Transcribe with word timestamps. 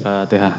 Al-Fatihah. 0.00 0.56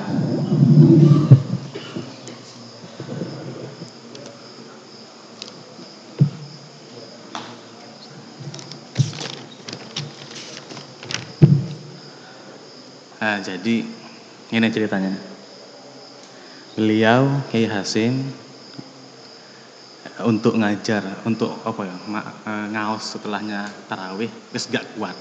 Nah, 13.22 13.38
jadi 13.42 13.86
ini 14.54 14.68
ceritanya. 14.70 15.14
Beliau 16.78 17.42
Kiai 17.50 17.66
Hasim 17.66 18.22
untuk 20.22 20.54
ngajar, 20.54 21.02
untuk 21.26 21.58
apa 21.66 21.82
ya, 21.90 21.96
eh, 22.46 22.66
ngaos 22.78 23.18
setelahnya 23.18 23.66
tarawih, 23.90 24.30
wis 24.54 24.70
gak 24.70 24.86
kuat. 24.94 25.18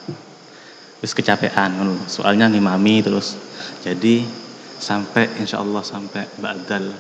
Wis 1.01 1.17
kecapean 1.17 1.81
Soalnya 2.09 2.53
ngimami 2.53 3.01
terus. 3.01 3.37
Jadi 3.81 4.25
sampai 4.81 5.41
insya 5.41 5.61
Allah 5.61 5.85
sampai 5.85 6.29
ba'dal 6.41 6.93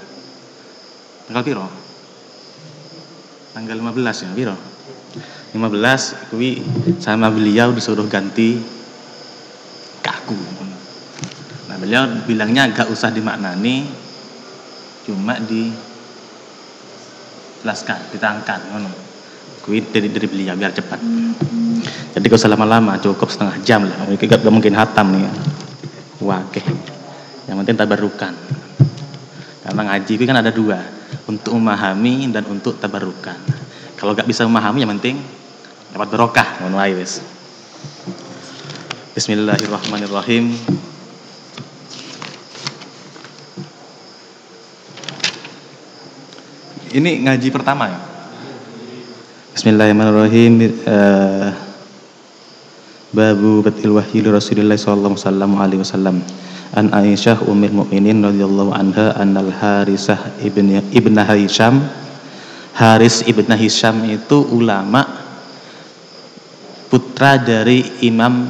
tanggal 1.28 1.44
piro? 1.44 1.66
Tanggal 3.56 3.76
15 3.76 4.24
ya, 4.24 4.30
piro? 4.36 4.56
15 5.52 6.30
kuwi 6.30 6.62
sama 7.02 7.28
beliau 7.28 7.74
disuruh 7.74 8.06
ganti 8.06 8.62
kaku 10.00 10.38
beliau 11.80 12.04
bilangnya 12.28 12.68
gak 12.70 12.92
usah 12.92 13.08
dimaknani 13.08 13.88
cuma 15.08 15.40
dijelaskan 15.40 15.74
ditangkan 18.12 18.60
ngono 18.68 19.09
kuwi 19.62 19.82
dari 19.90 20.08
dari 20.10 20.26
beliau 20.26 20.54
biar 20.54 20.72
cepat. 20.74 21.00
Jadi 22.14 22.24
kau 22.26 22.38
usah 22.38 22.50
lama-lama 22.50 22.98
cukup 22.98 23.30
setengah 23.30 23.56
jam 23.62 23.86
lah. 23.86 24.06
Mungkin 24.06 24.26
gak 24.26 24.42
mungkin 24.50 24.74
hatam 24.74 25.06
nih. 25.14 25.30
Wakeh. 26.20 26.66
Yang 27.48 27.56
penting 27.64 27.76
tabarukan 27.78 28.34
karena 29.70 29.86
ngaji 29.86 30.12
itu 30.18 30.24
kan 30.26 30.34
ada 30.34 30.50
dua 30.50 30.82
untuk 31.30 31.54
memahami 31.54 32.26
dan 32.34 32.42
untuk 32.50 32.82
tabarukan 32.82 33.38
kalau 33.94 34.18
gak 34.18 34.26
bisa 34.26 34.42
memahami 34.42 34.82
yang 34.82 34.90
penting 34.98 35.22
dapat 35.94 36.10
berokah 36.10 36.58
ngono 36.58 36.82
Bismillahirrahmanirrahim. 39.10 40.54
Ini 46.90 47.10
ngaji 47.22 47.48
pertama 47.54 47.90
ya? 47.90 48.09
Bismillahirrahmanirrahim. 49.60 50.72
Uh, 50.88 51.52
Babu 53.12 53.60
batil 53.60 53.92
wahyi 53.92 54.24
Rasulullah 54.24 54.80
sallallahu 54.80 55.60
alaihi 55.60 55.84
wasallam. 55.84 56.24
An 56.72 56.88
Aisyah 56.88 57.44
ummul 57.44 57.84
mukminin 57.84 58.24
radhiyallahu 58.24 58.72
anha 58.72 59.12
annal 59.20 59.52
Harisah 59.52 60.16
ibn 60.40 60.80
ibn 60.96 61.12
Hisham 61.12 61.84
Haris 62.72 63.20
ibn 63.28 63.52
Hisham 63.52 64.00
itu 64.08 64.48
ulama 64.48 65.04
putra 66.88 67.36
dari 67.36 67.84
Imam 68.00 68.48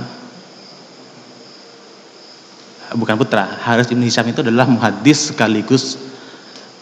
bukan 2.95 3.19
putra 3.19 3.59
Haris 3.67 3.91
ibn 3.91 4.07
Hisham 4.07 4.31
itu 4.31 4.47
adalah 4.47 4.71
muhadis 4.71 5.35
sekaligus 5.35 5.99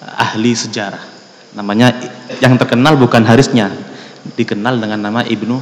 ahli 0.04 0.52
sejarah 0.52 1.00
namanya 1.56 1.96
yang 2.44 2.60
terkenal 2.60 2.92
bukan 3.00 3.24
Harisnya 3.24 3.88
dikenal 4.34 4.80
dengan 4.82 5.00
nama 5.00 5.20
Ibnu 5.24 5.56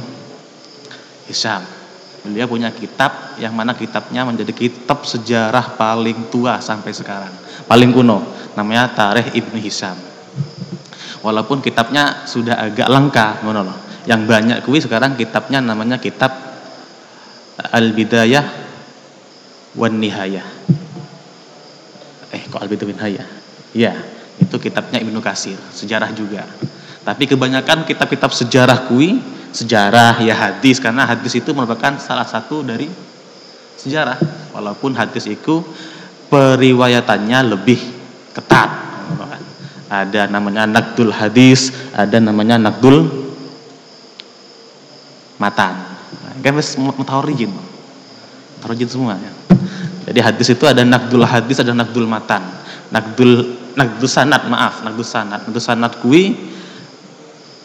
Hisham. 1.29 1.63
Beliau 2.27 2.49
punya 2.49 2.73
kitab 2.75 3.39
yang 3.39 3.55
mana 3.55 3.71
kitabnya 3.77 4.27
menjadi 4.27 4.51
kitab 4.51 5.07
sejarah 5.07 5.79
paling 5.79 6.27
tua 6.27 6.59
sampai 6.59 6.91
sekarang. 6.91 7.31
Paling 7.69 7.95
kuno 7.95 8.23
namanya 8.57 8.91
Tarikh 8.91 9.31
Ibnu 9.37 9.57
Hisham. 9.61 9.95
Walaupun 11.23 11.63
kitabnya 11.63 12.27
sudah 12.27 12.59
agak 12.59 12.87
lengkap 12.87 13.47
ngono 13.47 13.73
yang 14.07 14.23
banyak 14.23 14.63
kuwi 14.63 14.79
sekarang 14.79 15.19
kitabnya 15.19 15.59
namanya 15.59 15.99
kitab 15.99 16.31
Al-Bidayah 17.57 18.45
wan 19.75 19.99
Nihayah. 19.99 20.47
Eh 22.31 22.43
kok 22.47 22.59
Al-Bidayah 22.59 23.27
ya 23.75 23.93
itu 24.37 24.55
kitabnya 24.61 25.01
Ibnu 25.01 25.17
Kasir, 25.19 25.57
sejarah 25.73 26.13
juga. 26.13 26.45
Tapi 27.07 27.23
kebanyakan 27.23 27.87
kitab-kitab 27.87 28.35
sejarah 28.35 28.83
kui, 28.91 29.15
sejarah 29.55 30.19
ya 30.19 30.35
hadis 30.35 30.83
karena 30.83 31.07
hadis 31.07 31.39
itu 31.39 31.55
merupakan 31.55 31.95
salah 32.03 32.27
satu 32.27 32.67
dari 32.67 32.91
sejarah. 33.79 34.19
Walaupun 34.51 34.91
hadis 34.91 35.23
itu 35.31 35.63
periwayatannya 36.27 37.39
lebih 37.55 37.79
ketat. 38.35 38.67
Ada 39.87 40.27
namanya 40.27 40.67
nakdul 40.67 41.15
hadis, 41.15 41.71
ada 41.95 42.19
namanya 42.19 42.59
nakdul 42.59 43.07
matan. 45.39 45.79
Kan 46.43 46.59
mutawarijin. 46.99 47.55
Mutawarijin 48.59 48.89
semua 48.91 49.15
ya. 49.15 49.31
Jadi 50.11 50.19
hadis 50.19 50.47
itu 50.51 50.67
ada 50.67 50.83
nakdul 50.83 51.23
hadis, 51.23 51.63
ada 51.63 51.71
nakdul 51.71 52.03
matan. 52.03 52.43
Nakdul 52.91 53.63
nagdus 53.77 54.11
sanat 54.11 54.43
maaf 54.49 54.81
nagdus 54.81 55.13
sanat 55.13 55.45
nagdus 55.45 55.65
sanat 55.69 56.01
kui 56.01 56.33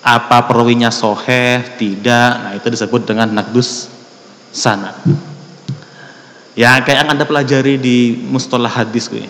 apa 0.02 0.44
perwinya 0.50 0.90
soheh? 0.90 1.78
Tidak. 1.78 2.30
Nah 2.42 2.52
itu 2.58 2.66
disebut 2.68 3.06
dengan 3.06 3.30
nagdus 3.30 3.88
sanat 4.52 5.00
ya 6.52 6.76
kayak 6.84 7.04
yang 7.04 7.10
anda 7.16 7.24
pelajari 7.24 7.80
di 7.80 8.12
mustolah 8.28 8.68
hadis 8.68 9.08
kui 9.08 9.24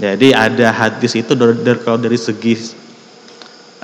jadi 0.00 0.32
ada 0.34 0.72
hadis 0.72 1.14
itu 1.14 1.36
dari, 1.36 1.54
dari 1.60 1.78
kalau 1.84 2.00
dari 2.00 2.16
segi 2.18 2.58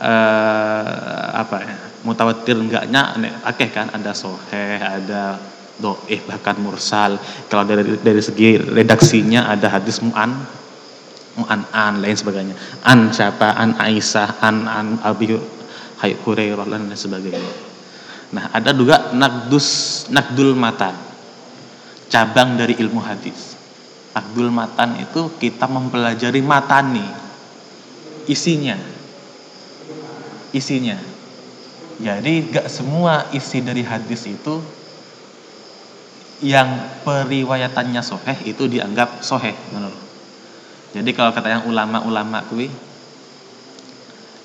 uh, 0.00 1.26
apa 1.36 1.56
ya 1.62 1.76
mutawatir 2.02 2.58
enggaknya 2.58 3.14
akeh 3.46 3.70
kan? 3.70 3.92
Ada 3.94 4.18
soheh 4.18 4.82
ada 4.82 5.38
doih 5.78 6.18
bahkan 6.26 6.58
mursal. 6.58 7.22
Kalau 7.46 7.62
dari 7.62 8.02
dari 8.02 8.18
segi 8.18 8.58
redaksinya 8.58 9.46
ada 9.46 9.78
hadis 9.78 10.02
mu'an 10.02 10.42
an 11.46 11.62
an 11.70 12.02
lain 12.02 12.18
sebagainya. 12.18 12.58
An 12.82 13.14
siapa? 13.14 13.54
An 13.54 13.78
Aisyah 13.78 14.42
an 14.42 14.66
an 14.66 14.86
Abi 15.06 15.38
Hurairah 15.98 16.66
dan 16.66 16.94
sebagainya. 16.94 17.52
Nah 18.34 18.52
ada 18.54 18.70
juga 18.70 19.10
nakdus 19.14 20.06
nakdul 20.14 20.54
matan. 20.54 20.94
Cabang 22.08 22.56
dari 22.56 22.78
ilmu 22.78 23.02
hadis. 23.02 23.58
Nakdul 24.16 24.48
matan 24.48 24.98
itu 25.02 25.34
kita 25.36 25.68
mempelajari 25.68 26.40
matani. 26.40 27.04
Isinya. 28.30 28.78
Isinya. 30.54 30.96
Jadi 31.98 32.54
gak 32.54 32.70
semua 32.70 33.26
isi 33.34 33.58
dari 33.58 33.82
hadis 33.82 34.22
itu 34.30 34.62
yang 36.38 37.02
periwayatannya 37.02 37.98
soheh 37.98 38.38
itu 38.46 38.70
dianggap 38.70 39.26
soheh 39.26 39.54
menurut 39.74 39.98
jadi 40.94 41.10
kalau 41.10 41.34
kata 41.34 41.48
yang 41.50 41.64
ulama-ulama 41.66 42.46
kuwi 42.46 42.70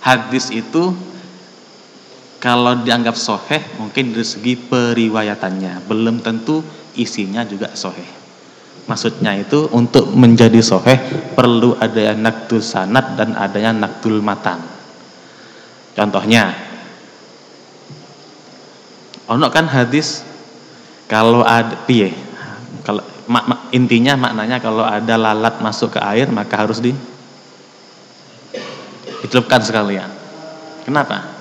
hadis 0.01 0.49
itu 0.49 0.97
kalau 2.43 2.83
dianggap 2.83 3.15
soheh 3.15 3.79
mungkin 3.79 4.11
dari 4.11 4.27
segi 4.27 4.59
periwayatannya 4.59 5.87
belum 5.87 6.19
tentu 6.19 6.59
isinya 6.99 7.47
juga 7.47 7.71
soheh 7.71 8.05
maksudnya 8.83 9.39
itu 9.39 9.71
untuk 9.71 10.11
menjadi 10.11 10.59
soheh 10.59 11.31
perlu 11.31 11.79
ada 11.79 12.11
nakdul 12.19 12.59
sanat 12.59 13.15
dan 13.15 13.39
adanya 13.39 13.87
nakdul 13.87 14.19
matan 14.19 14.59
contohnya 15.95 16.51
ono 19.31 19.47
kan 19.47 19.71
hadis 19.71 20.27
kalau 21.07 21.47
ada 21.47 21.79
piye 21.87 22.11
kalau 22.83 22.99
mak, 23.31 23.45
mak, 23.47 23.59
intinya 23.71 24.19
maknanya 24.19 24.59
kalau 24.59 24.83
ada 24.83 25.15
lalat 25.15 25.63
masuk 25.63 25.95
ke 25.95 25.99
air 26.03 26.27
maka 26.27 26.59
harus 26.59 26.83
di 26.83 26.91
dicelupkan 29.23 29.63
sekalian. 29.63 30.11
Kenapa? 30.83 31.32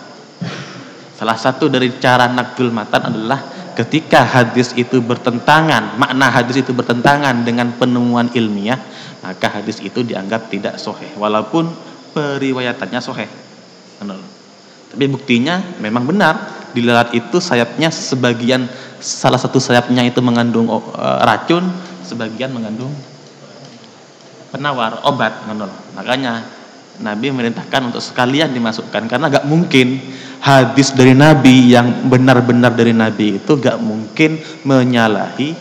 Salah 1.17 1.39
satu 1.39 1.69
dari 1.69 1.93
cara 2.01 2.27
nakdul 2.27 2.73
matan 2.73 3.13
adalah 3.13 3.39
ketika 3.73 4.25
hadis 4.25 4.77
itu 4.77 5.01
bertentangan, 5.01 5.97
makna 5.97 6.29
hadis 6.29 6.61
itu 6.61 6.73
bertentangan 6.77 7.45
dengan 7.45 7.73
penemuan 7.77 8.29
ilmiah, 8.37 8.81
maka 9.25 9.61
hadis 9.61 9.81
itu 9.81 10.05
dianggap 10.05 10.49
tidak 10.53 10.77
soheh, 10.77 11.15
walaupun 11.17 11.69
periwayatannya 12.13 13.01
soheh. 13.01 13.29
Tapi 14.93 15.05
buktinya 15.09 15.63
memang 15.81 16.05
benar, 16.05 16.69
di 16.77 16.85
lalat 16.85 17.17
itu 17.17 17.41
sayapnya 17.41 17.89
sebagian 17.89 18.69
salah 19.01 19.41
satu 19.41 19.57
sayapnya 19.57 20.05
itu 20.05 20.21
mengandung 20.21 20.69
uh, 20.69 21.21
racun, 21.25 21.65
sebagian 22.05 22.53
mengandung 22.53 22.93
penawar 24.53 25.01
obat 25.09 25.49
Makanya 25.97 26.45
Nabi 27.01 27.33
merintahkan 27.33 27.89
untuk 27.89 28.05
sekalian 28.05 28.53
dimasukkan 28.53 29.09
karena 29.09 29.33
gak 29.33 29.49
mungkin 29.49 29.97
hadis 30.43 30.93
dari 30.93 31.17
Nabi 31.17 31.73
yang 31.73 32.11
benar-benar 32.11 32.75
dari 32.77 32.93
Nabi 32.93 33.41
itu 33.41 33.53
gak 33.57 33.81
mungkin 33.81 34.37
menyalahi 34.67 35.57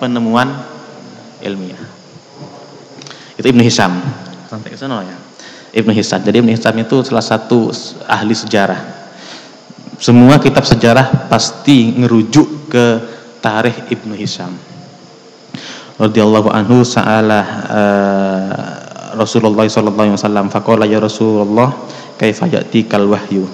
penemuan 0.00 0.50
ilmiah. 1.44 1.78
Itu 3.36 3.46
Ibnu 3.46 3.62
Hisham. 3.62 4.00
Sampai 4.48 4.72
ke 4.72 4.76
sana 4.80 5.04
ya. 5.04 5.16
Ibnu 5.76 5.92
Hisham. 5.94 6.20
Jadi 6.24 6.40
Ibnu 6.42 6.50
Hisham 6.50 6.74
itu 6.80 7.04
salah 7.06 7.22
satu 7.22 7.70
ahli 8.08 8.34
sejarah. 8.34 8.80
Semua 10.00 10.40
kitab 10.40 10.64
sejarah 10.64 11.28
pasti 11.28 11.92
ngerujuk 11.92 12.72
ke 12.72 12.86
tarikh 13.44 13.92
Ibnu 13.92 14.16
Hisham. 14.16 14.56
Radhiyallahu 16.00 16.48
anhu 16.48 16.80
sa'ala 16.80 17.40
uh, 17.68 18.79
Rasulullah 19.16 19.66
sallallahu 19.66 20.06
alaihi 20.12 20.18
wasallam. 20.18 20.46
Faqala 20.52 20.84
ya 20.86 20.98
Rasulullah 21.02 21.74
kaifa 22.20 22.46
ya'tikal 22.46 23.08
wahyu? 23.08 23.48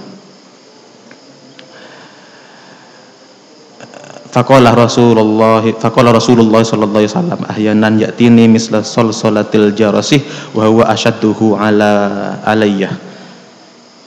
Faqala 4.37 4.77
Rasulullah 4.77 5.65
faqala 5.81 6.13
Rasulullah 6.13 6.61
sallallahu 6.61 7.01
alaihi 7.01 7.13
wasallam 7.17 7.41
ahyanan 7.49 7.95
ya'tini 7.97 8.45
misla 8.53 8.85
salsalatil 8.85 9.73
jarasih 9.73 10.21
wa 10.53 10.69
huwa 10.69 10.85
ashadduhu 10.93 11.57
ala 11.57 12.37
alayya. 12.45 12.93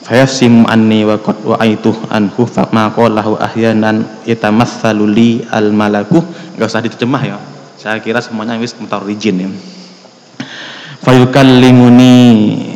Fayafsim 0.06 0.70
anni 0.70 1.02
wa 1.02 1.18
qad 1.18 1.42
wa'aitu 1.42 1.90
anhu 2.14 2.46
fa 2.46 2.70
ma 2.70 2.94
qalahu 2.94 3.42
ahyanan 3.42 4.06
yatamatsalu 4.22 5.04
li 5.10 5.30
al 5.50 5.74
malaku 5.74 6.22
enggak 6.54 6.70
usah 6.70 6.82
diterjemah 6.86 7.22
ya. 7.26 7.36
Saya 7.74 7.98
kira 7.98 8.22
semuanya 8.22 8.54
wis 8.60 8.76
mutarijin 8.78 9.36
ya 9.40 9.50
fayukallimuni 11.04 12.14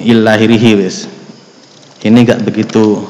illahirihi 0.08 0.70
wis. 0.80 1.08
Ini 2.04 2.20
enggak 2.20 2.44
begitu 2.44 3.00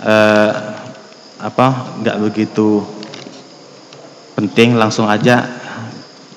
uh, 0.00 0.52
apa 1.36 1.66
nggak 2.00 2.16
begitu 2.24 2.80
penting 4.32 4.80
langsung 4.80 5.04
aja 5.12 5.44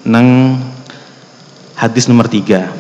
neng 0.04 0.60
hadis 1.80 2.12
nomor 2.12 2.28
tiga. 2.28 2.72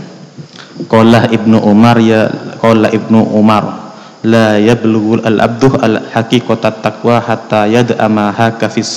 Qala 0.91 1.31
Ibnu 1.31 1.63
Umar 1.63 2.03
ya 2.03 2.27
Qala 2.59 2.91
Ibnu 2.91 3.31
Umar 3.31 3.95
la 4.27 4.59
yablughul 4.59 5.23
al 5.23 5.39
abdu 5.39 5.71
al 5.79 6.11
haqiqata 6.11 6.83
taqwa 6.83 7.23
hatta 7.23 7.63
yad'ama 7.69 8.35
haka 8.35 8.67
fis 8.67 8.89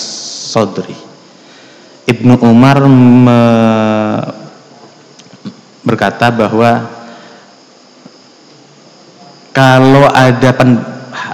sadri 0.50 1.07
Ibnu 2.08 2.40
Umar 2.40 2.81
me, 2.88 3.40
berkata 5.84 6.32
bahwa 6.32 6.88
kalau 9.52 10.08
ada 10.08 10.50
pen, 10.56 10.81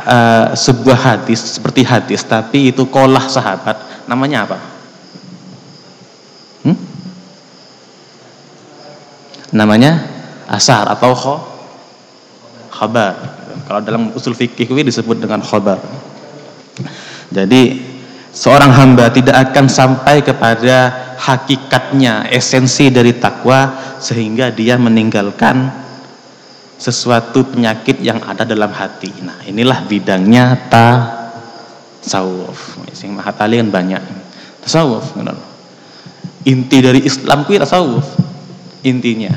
uh, 0.03 0.51
sebuah 0.59 0.99
hadis 0.99 1.63
seperti 1.63 1.87
hadis 1.87 2.27
tapi 2.27 2.75
itu 2.75 2.91
kolah 2.91 3.23
sahabat 3.23 3.79
namanya 4.11 4.51
apa? 4.51 4.59
Hmm? 6.67 6.79
Namanya 9.55 10.03
asar 10.51 10.91
atau 10.91 11.15
kho 11.15 11.37
khabar. 12.75 13.15
Kalau 13.71 13.79
dalam 13.79 14.11
usul 14.11 14.35
fikih 14.35 14.67
disebut 14.83 15.23
dengan 15.23 15.39
khabar. 15.39 15.79
Jadi 17.31 17.94
seorang 18.35 18.75
hamba 18.75 19.09
tidak 19.15 19.51
akan 19.51 19.71
sampai 19.71 20.21
kepada 20.21 20.93
hakikatnya, 21.17 22.29
esensi 22.29 22.91
dari 22.91 23.15
takwa 23.17 23.97
sehingga 24.03 24.51
dia 24.51 24.77
meninggalkan 24.77 25.71
sesuatu 26.75 27.47
penyakit 27.49 28.03
yang 28.03 28.21
ada 28.27 28.45
dalam 28.45 28.75
hati. 28.75 29.09
Nah, 29.23 29.39
inilah 29.47 29.87
bidangnya 29.87 30.69
tasawuf. 30.69 32.83
Sing 32.93 33.15
mahatali 33.15 33.63
kan 33.63 33.71
banyak. 33.71 34.03
Tasawuf, 34.67 35.15
Inti 36.45 36.85
dari 36.85 37.01
Islam 37.07 37.49
kuwi 37.49 37.57
tasawuf. 37.57 38.05
Intinya. 38.85 39.33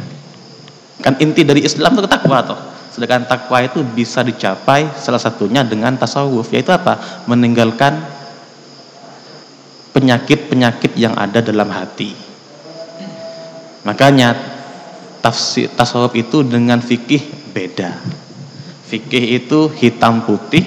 Kan 0.99 1.15
inti 1.23 1.47
dari 1.47 1.63
Islam 1.63 1.95
itu 1.95 2.09
takwa 2.09 2.43
toh. 2.43 2.59
Sedangkan 2.91 3.29
takwa 3.29 3.63
itu 3.63 3.79
bisa 3.85 4.25
dicapai 4.25 4.89
salah 4.97 5.21
satunya 5.21 5.63
dengan 5.63 5.95
tasawuf, 5.95 6.51
yaitu 6.51 6.73
apa? 6.73 7.23
Meninggalkan 7.29 8.16
penyakit-penyakit 9.97 10.93
yang 10.93 11.17
ada 11.17 11.41
dalam 11.41 11.73
hati. 11.73 12.13
Makanya 13.81 14.37
tafsir 15.25 15.73
tasawuf 15.73 16.13
itu 16.13 16.45
dengan 16.45 16.77
fikih 16.77 17.49
beda. 17.49 17.97
Fikih 18.85 19.41
itu 19.41 19.73
hitam 19.73 20.21
putih, 20.21 20.61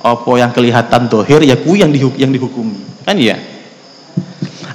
apa 0.00 0.32
yang 0.40 0.48
kelihatan 0.48 1.12
dohir 1.12 1.44
ya 1.44 1.60
ku 1.60 1.76
yang 1.76 1.92
dihukum 1.92 2.16
yang 2.16 2.32
dihukumi. 2.32 2.80
Kan 3.04 3.20
ya? 3.20 3.36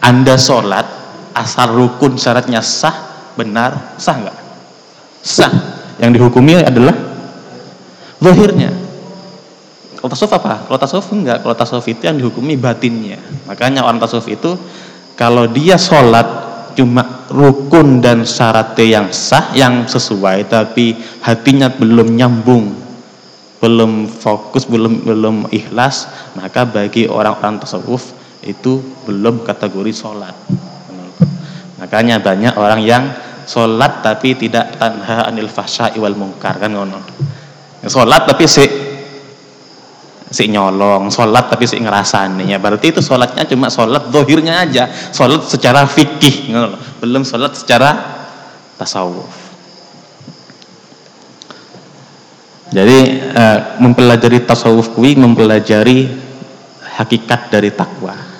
Anda 0.06 0.38
sholat 0.38 0.86
asal 1.34 1.74
rukun 1.74 2.22
syaratnya 2.22 2.62
sah, 2.62 2.94
benar, 3.34 3.98
sah 3.98 4.16
enggak? 4.22 4.38
Sah. 5.26 5.54
Yang 5.98 6.22
dihukumi 6.22 6.62
adalah 6.62 6.94
dohirnya. 8.22 8.85
Kalau 10.06 10.14
tasawuf 10.14 10.38
apa? 10.38 10.70
Kalau 10.70 10.78
tasawuf 10.78 11.10
enggak. 11.18 11.42
Kalau 11.42 11.58
tasawuf 11.58 11.90
itu 11.90 12.06
yang 12.06 12.22
dihukumi 12.22 12.62
batinnya. 12.62 13.18
Makanya 13.50 13.82
orang 13.82 13.98
tasawuf 13.98 14.30
itu 14.30 14.54
kalau 15.18 15.50
dia 15.50 15.82
sholat 15.82 16.46
cuma 16.78 17.26
rukun 17.34 18.06
dan 18.06 18.22
syaratnya 18.22 18.86
yang 18.86 19.08
sah 19.10 19.50
yang 19.58 19.90
sesuai 19.90 20.46
tapi 20.46 20.94
hatinya 21.26 21.74
belum 21.74 22.14
nyambung 22.14 22.70
belum 23.64 24.06
fokus 24.12 24.70
belum 24.70 25.08
belum 25.08 25.50
ikhlas 25.50 26.06
maka 26.38 26.68
bagi 26.70 27.08
orang-orang 27.10 27.64
tasawuf 27.64 28.14
itu 28.44 28.84
belum 29.08 29.48
kategori 29.48 29.96
sholat 29.96 30.36
makanya 31.80 32.20
banyak 32.20 32.54
orang 32.60 32.84
yang 32.84 33.08
sholat 33.48 34.04
tapi 34.04 34.36
tidak 34.36 34.76
tanha 34.76 35.26
anil 35.32 35.48
fahsya 35.48 35.96
iwal 35.96 36.14
mungkar 36.14 36.60
kan 36.60 36.76
ngono 36.76 37.00
sholat 37.88 38.28
tapi 38.28 38.44
si 38.52 38.68
si 40.36 40.52
nyolong, 40.52 41.08
sholat 41.08 41.48
tapi 41.48 41.64
si 41.64 41.80
ngerasani 41.80 42.52
ya 42.52 42.60
berarti 42.60 42.92
itu 42.92 43.00
sholatnya 43.00 43.48
cuma 43.48 43.72
sholat 43.72 44.12
dohirnya 44.12 44.68
aja, 44.68 44.92
sholat 44.92 45.48
secara 45.48 45.88
fikih, 45.88 46.52
belum 47.00 47.24
sholat 47.24 47.56
secara 47.56 47.96
tasawuf. 48.76 49.32
Jadi 52.76 53.24
uh, 53.32 53.80
mempelajari 53.80 54.44
tasawuf 54.44 54.92
kui 54.92 55.16
mempelajari 55.16 56.12
hakikat 57.00 57.48
dari 57.48 57.72
takwa. 57.72 58.36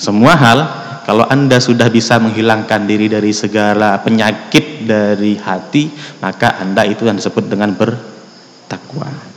Semua 0.00 0.36
hal 0.36 0.58
kalau 1.04 1.28
Anda 1.28 1.60
sudah 1.60 1.92
bisa 1.92 2.16
menghilangkan 2.16 2.88
diri 2.88 3.12
dari 3.12 3.32
segala 3.36 4.00
penyakit 4.00 4.88
dari 4.88 5.36
hati, 5.36 5.92
maka 6.24 6.56
Anda 6.60 6.88
itu 6.88 7.04
yang 7.04 7.20
disebut 7.20 7.48
dengan 7.48 7.72
bertakwa. 7.76 9.36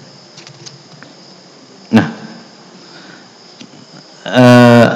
eh, 4.30 4.88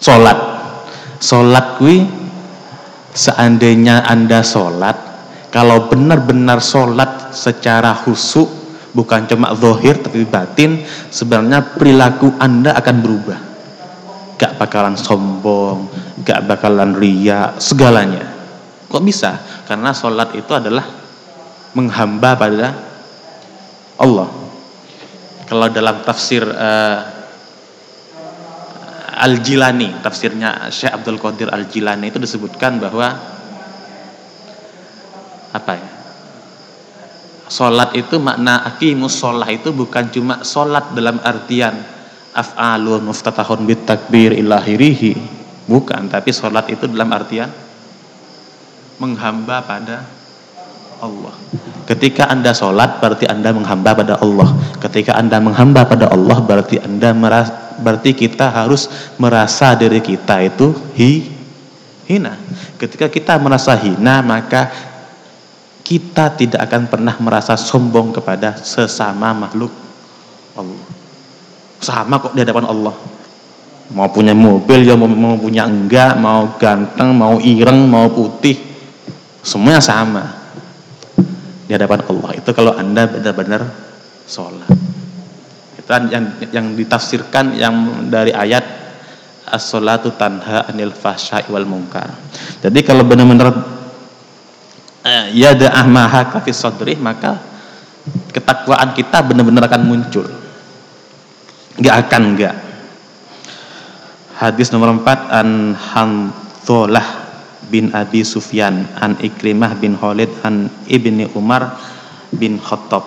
sholat 0.00 0.38
sholat 1.26 1.82
kui 1.82 2.06
seandainya 3.10 4.06
anda 4.06 4.46
sholat 4.46 4.94
kalau 5.50 5.90
benar-benar 5.90 6.62
sholat 6.62 7.34
secara 7.34 7.90
husuk 8.06 8.46
bukan 8.94 9.26
cuma 9.26 9.50
zohir 9.58 9.98
tapi 9.98 10.22
batin 10.22 10.86
sebenarnya 11.10 11.74
perilaku 11.74 12.30
anda 12.38 12.78
akan 12.78 12.96
berubah. 13.02 13.38
Gak 14.36 14.60
bakalan 14.60 14.94
sombong 14.94 15.90
gak 16.22 16.46
bakalan 16.46 16.94
ria 16.94 17.58
segalanya. 17.58 18.22
Kok 18.86 19.02
bisa? 19.02 19.42
Karena 19.66 19.90
sholat 19.90 20.30
itu 20.38 20.52
adalah 20.54 20.86
menghamba 21.74 22.30
pada 22.38 22.68
Allah. 23.98 24.28
Kalau 25.46 25.66
dalam 25.70 26.02
tafsir 26.02 26.42
uh, 26.42 27.15
Al-Jilani, 29.16 30.04
tafsirnya 30.04 30.68
Syekh 30.68 30.92
Abdul 30.92 31.16
Qadir 31.16 31.48
Al-Jilani 31.48 32.12
itu 32.12 32.20
disebutkan 32.20 32.76
bahwa 32.76 33.16
apa 35.56 35.72
ya? 35.72 35.88
Salat 37.46 37.94
itu 37.94 38.18
makna 38.18 38.60
aqimus 38.66 39.22
shalah 39.22 39.46
itu 39.48 39.70
bukan 39.70 40.10
cuma 40.10 40.42
salat 40.42 40.90
dalam 40.92 41.22
artian 41.22 41.78
af'alun 42.34 43.06
muftatahun 43.06 43.64
bit 43.64 43.86
takbir 43.86 44.34
ilahirihi. 44.34 45.14
Bukan, 45.66 46.10
tapi 46.10 46.34
salat 46.34 46.68
itu 46.70 46.84
dalam 46.90 47.10
artian 47.14 47.48
menghamba 48.98 49.62
pada 49.62 50.15
Allah. 51.06 51.34
Ketika 51.86 52.26
Anda 52.26 52.50
sholat 52.50 52.98
berarti 52.98 53.30
Anda 53.30 53.54
menghamba 53.54 53.94
pada 53.94 54.18
Allah. 54.18 54.50
Ketika 54.82 55.14
Anda 55.14 55.38
menghamba 55.38 55.86
pada 55.86 56.10
Allah 56.10 56.42
berarti 56.42 56.82
Anda 56.82 57.14
merasa, 57.14 57.78
berarti 57.78 58.10
kita 58.10 58.50
harus 58.50 58.90
merasa 59.16 59.78
diri 59.78 60.02
kita 60.02 60.42
itu 60.42 60.74
hi, 60.98 61.30
hina. 62.10 62.34
Ketika 62.74 63.06
kita 63.06 63.38
merasa 63.38 63.78
hina 63.78 64.18
maka 64.20 64.68
kita 65.86 66.34
tidak 66.34 66.66
akan 66.66 66.90
pernah 66.90 67.14
merasa 67.22 67.54
sombong 67.54 68.10
kepada 68.10 68.58
sesama 68.58 69.30
makhluk 69.30 69.70
Allah. 70.58 70.82
Sama 71.78 72.18
kok 72.18 72.34
di 72.34 72.42
hadapan 72.42 72.66
Allah. 72.66 72.94
Mau 73.94 74.10
punya 74.10 74.34
mobil 74.34 74.82
ya 74.82 74.98
mau, 74.98 75.06
mau 75.06 75.38
punya 75.38 75.62
enggak, 75.70 76.18
mau 76.18 76.58
ganteng, 76.58 77.14
mau 77.14 77.38
ireng, 77.38 77.86
mau 77.86 78.10
putih, 78.10 78.58
semuanya 79.46 79.78
sama 79.78 80.45
di 81.66 81.72
hadapan 81.74 82.00
Allah. 82.06 82.30
Itu 82.38 82.50
kalau 82.54 82.72
Anda 82.78 83.10
benar-benar 83.10 83.62
sholat. 84.24 84.70
Itu 85.76 85.90
yang 86.10 86.24
yang 86.54 86.66
ditafsirkan 86.78 87.58
yang 87.58 88.06
dari 88.10 88.30
ayat 88.30 88.64
as-salatu 89.46 90.14
tanha 90.14 90.66
anil 90.70 90.94
fahsya'i 90.94 91.50
wal 91.50 91.66
munkar. 91.66 92.10
Jadi 92.62 92.80
kalau 92.82 93.06
benar-benar 93.06 93.50
eh, 95.06 95.24
ya 95.34 95.54
da'ah 95.54 95.86
maha 95.86 96.30
kafi 96.34 96.50
sadri 96.50 96.98
maka 96.98 97.38
ketakwaan 98.34 98.94
kita 98.94 99.22
benar-benar 99.22 99.66
akan 99.70 99.82
muncul. 99.86 100.26
Enggak 101.78 101.94
akan 102.06 102.22
enggak. 102.34 102.54
Hadis 104.36 104.68
nomor 104.68 104.92
4 104.92 105.32
an 105.32 105.48
Hamdullah 105.72 107.25
bin 107.70 107.90
Abi 107.94 108.22
Sufyan 108.22 108.86
an 108.98 109.18
Ikrimah 109.18 109.78
bin 109.78 109.98
Khalid 109.98 110.30
an 110.46 110.70
Ibni 110.86 111.30
Umar 111.34 111.78
bin 112.34 112.58
Khattab 112.62 113.04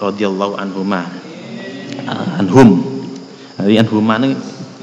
radhiyallahu 0.00 0.60
anhuma. 0.60 1.08
Anhum. 2.40 2.84
Jadi 3.60 3.80
anhuma 3.80 4.20
ini 4.20 4.36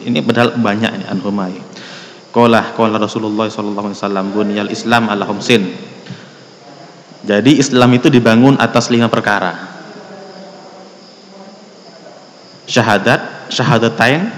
ini 0.08 0.20
padahal 0.26 0.58
banyak 0.58 0.92
ini 1.02 1.06
anhuma 1.06 1.52
Qala 2.32 2.72
qala 2.74 2.96
Rasulullah 2.96 3.52
sallallahu 3.52 3.92
alaihi 3.92 4.00
wasallam 4.00 4.26
bunyal 4.32 4.70
Islam 4.72 5.12
ala 5.12 5.28
khamsin 5.28 5.92
jadi 7.22 7.54
Islam 7.54 7.94
itu 7.94 8.10
dibangun 8.10 8.58
atas 8.58 8.90
lima 8.90 9.06
perkara. 9.06 9.70
Syahadat 12.66 13.52
syahadatain 13.54 14.32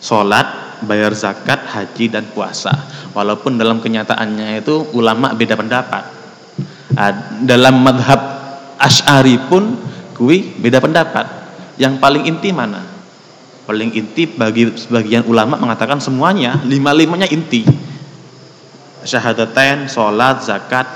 salat 0.00 0.45
bayar 0.86 1.12
zakat, 1.12 1.66
haji 1.66 2.08
dan 2.08 2.30
puasa. 2.30 2.70
Walaupun 3.12 3.58
dalam 3.58 3.82
kenyataannya 3.82 4.62
itu 4.62 4.94
ulama 4.94 5.34
beda 5.34 5.58
pendapat. 5.58 6.04
Dalam 7.44 7.82
madhab 7.82 8.20
Ash'ari 8.80 9.36
pun 9.50 9.76
kui 10.14 10.54
beda 10.56 10.80
pendapat. 10.80 11.26
Yang 11.76 12.00
paling 12.00 12.24
inti 12.24 12.54
mana? 12.54 12.80
Paling 13.66 13.92
inti 13.98 14.30
bagi 14.30 14.70
sebagian 14.78 15.26
ulama 15.26 15.58
mengatakan 15.58 15.98
semuanya, 15.98 16.56
lima-limanya 16.64 17.26
inti. 17.28 17.66
Syahadatain, 19.02 19.90
sholat, 19.90 20.40
zakat, 20.46 20.86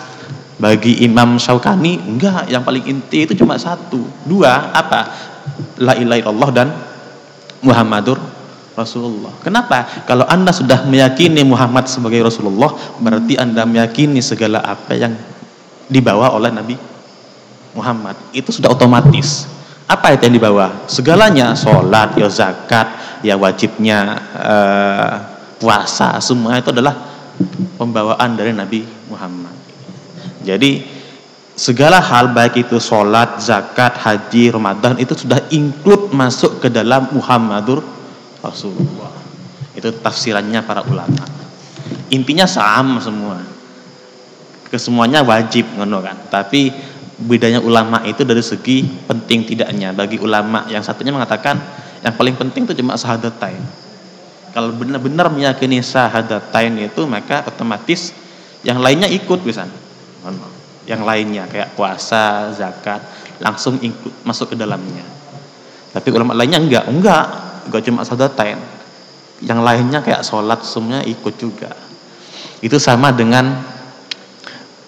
bagi 0.60 1.02
Imam 1.02 1.40
Syaukani 1.40 1.98
enggak, 1.98 2.46
yang 2.52 2.62
paling 2.62 2.84
inti 2.84 3.24
itu 3.24 3.32
cuma 3.32 3.56
satu. 3.56 4.04
Dua, 4.28 4.70
apa? 4.76 5.08
La 5.80 5.96
ilaha 5.96 6.20
illallah 6.20 6.50
dan 6.52 6.68
Muhammadur 7.60 8.20
Rasulullah. 8.78 9.34
Kenapa? 9.42 10.06
Kalau 10.06 10.24
Anda 10.26 10.54
sudah 10.54 10.86
meyakini 10.86 11.42
Muhammad 11.42 11.90
sebagai 11.90 12.22
Rasulullah, 12.22 12.70
berarti 13.02 13.34
Anda 13.36 13.66
meyakini 13.66 14.22
segala 14.22 14.62
apa 14.62 14.94
yang 14.94 15.14
dibawa 15.90 16.30
oleh 16.32 16.54
Nabi 16.54 16.78
Muhammad. 17.74 18.14
Itu 18.30 18.54
sudah 18.54 18.70
otomatis. 18.70 19.46
Apa 19.90 20.14
itu 20.14 20.30
yang 20.30 20.38
dibawa? 20.38 20.86
Segalanya, 20.86 21.50
sholat, 21.58 22.14
ya 22.14 22.30
zakat, 22.30 22.86
ya 23.26 23.34
wajibnya 23.34 24.22
uh, 24.38 25.14
puasa, 25.58 26.22
semua 26.22 26.62
itu 26.62 26.70
adalah 26.70 26.94
pembawaan 27.74 28.38
dari 28.38 28.54
Nabi 28.54 28.86
Muhammad. 29.10 29.52
Jadi 30.46 30.86
segala 31.58 31.98
hal 31.98 32.30
baik 32.32 32.64
itu 32.70 32.78
sholat, 32.78 33.42
zakat, 33.42 33.98
haji, 33.98 34.54
Ramadan 34.54 34.94
itu 34.96 35.12
sudah 35.12 35.42
include 35.50 36.14
masuk 36.14 36.62
ke 36.62 36.72
dalam 36.72 37.10
Muhammadur 37.12 37.82
Rasulullah. 38.42 39.12
Itu 39.76 39.94
tafsirannya 39.94 40.60
para 40.66 40.82
ulama. 40.84 41.24
Intinya 42.10 42.44
sama 42.44 42.98
semua. 42.98 43.38
Kesemuanya 44.66 45.22
wajib 45.22 45.68
ngono 45.78 46.02
kan. 46.02 46.16
Tapi 46.28 46.74
bedanya 47.20 47.60
ulama 47.60 48.02
itu 48.08 48.24
dari 48.26 48.42
segi 48.42 48.82
penting 49.06 49.46
tidaknya. 49.46 49.94
Bagi 49.94 50.18
ulama 50.18 50.66
yang 50.72 50.82
satunya 50.82 51.14
mengatakan 51.14 51.60
yang 52.00 52.16
paling 52.16 52.34
penting 52.34 52.66
itu 52.66 52.74
cuma 52.80 52.96
sahadatain. 52.96 53.60
Kalau 54.50 54.74
benar-benar 54.74 55.30
meyakini 55.30 55.78
sahadatain 55.78 56.74
itu 56.82 57.06
maka 57.06 57.46
otomatis 57.46 58.10
yang 58.66 58.82
lainnya 58.82 59.06
ikut 59.06 59.46
bisa. 59.46 59.68
Yang 60.88 61.02
lainnya 61.06 61.46
kayak 61.46 61.78
puasa, 61.78 62.50
zakat 62.56 62.98
langsung 63.38 63.78
ikut 63.78 64.26
masuk 64.26 64.52
ke 64.52 64.56
dalamnya. 64.58 65.06
Tapi 65.90 66.08
ulama 66.10 66.34
lainnya 66.34 66.58
enggak, 66.58 66.84
enggak 66.90 67.26
gak 67.70 67.86
cuma 67.86 68.02
sadatain 68.02 68.58
yang 69.40 69.64
lainnya 69.64 70.04
kayak 70.04 70.20
sholat 70.20 70.60
semuanya 70.60 71.00
ikut 71.08 71.34
juga. 71.40 71.72
Itu 72.60 72.76
sama 72.76 73.08
dengan 73.08 73.56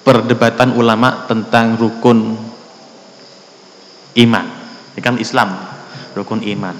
perdebatan 0.04 0.76
ulama 0.76 1.24
tentang 1.24 1.80
rukun 1.80 2.36
iman. 4.20 4.46
Ini 4.92 5.00
kan 5.00 5.16
Islam 5.16 5.56
rukun 6.12 6.44
iman. 6.44 6.76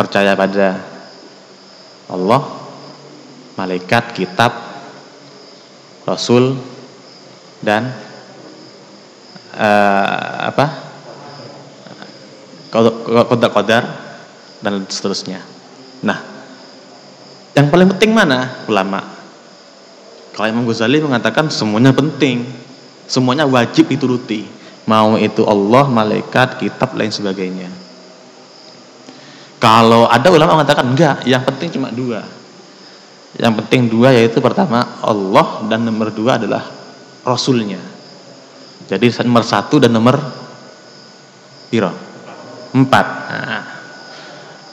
Percaya 0.00 0.32
pada 0.32 0.80
Allah 2.08 2.40
malaikat 3.60 4.16
kitab 4.16 4.54
rasul 6.08 6.56
dan 7.60 7.92
uh, 9.52 10.48
apa? 10.48 10.66
Kodar-kodar 12.72 14.07
dan 14.62 14.82
seterusnya. 14.86 15.42
Nah, 16.02 16.18
yang 17.58 17.70
paling 17.70 17.90
penting 17.96 18.14
mana? 18.14 18.64
Ulama. 18.70 19.02
Kalau 20.34 20.46
Imam 20.46 20.62
Ghazali 20.70 21.02
mengatakan 21.02 21.50
semuanya 21.50 21.90
penting, 21.90 22.46
semuanya 23.10 23.42
wajib 23.50 23.90
dituruti. 23.90 24.46
Mau 24.86 25.18
itu 25.18 25.42
Allah, 25.44 25.84
malaikat, 25.90 26.62
kitab, 26.62 26.94
lain 26.94 27.10
sebagainya. 27.10 27.68
Kalau 29.58 30.06
ada 30.06 30.30
ulama 30.30 30.62
mengatakan 30.62 30.86
enggak, 30.86 31.26
yang 31.26 31.42
penting 31.42 31.74
cuma 31.74 31.90
dua. 31.90 32.22
Yang 33.34 33.52
penting 33.62 33.90
dua 33.90 34.14
yaitu 34.14 34.38
pertama 34.38 35.02
Allah 35.02 35.66
dan 35.66 35.82
nomor 35.82 36.14
dua 36.14 36.38
adalah 36.38 36.62
Rasulnya. 37.26 37.82
Jadi 38.86 39.10
nomor 39.26 39.44
satu 39.44 39.82
dan 39.82 39.92
nomor 39.92 40.16
piro? 41.68 41.92
Empat. 42.72 43.06
Nah, 43.28 43.64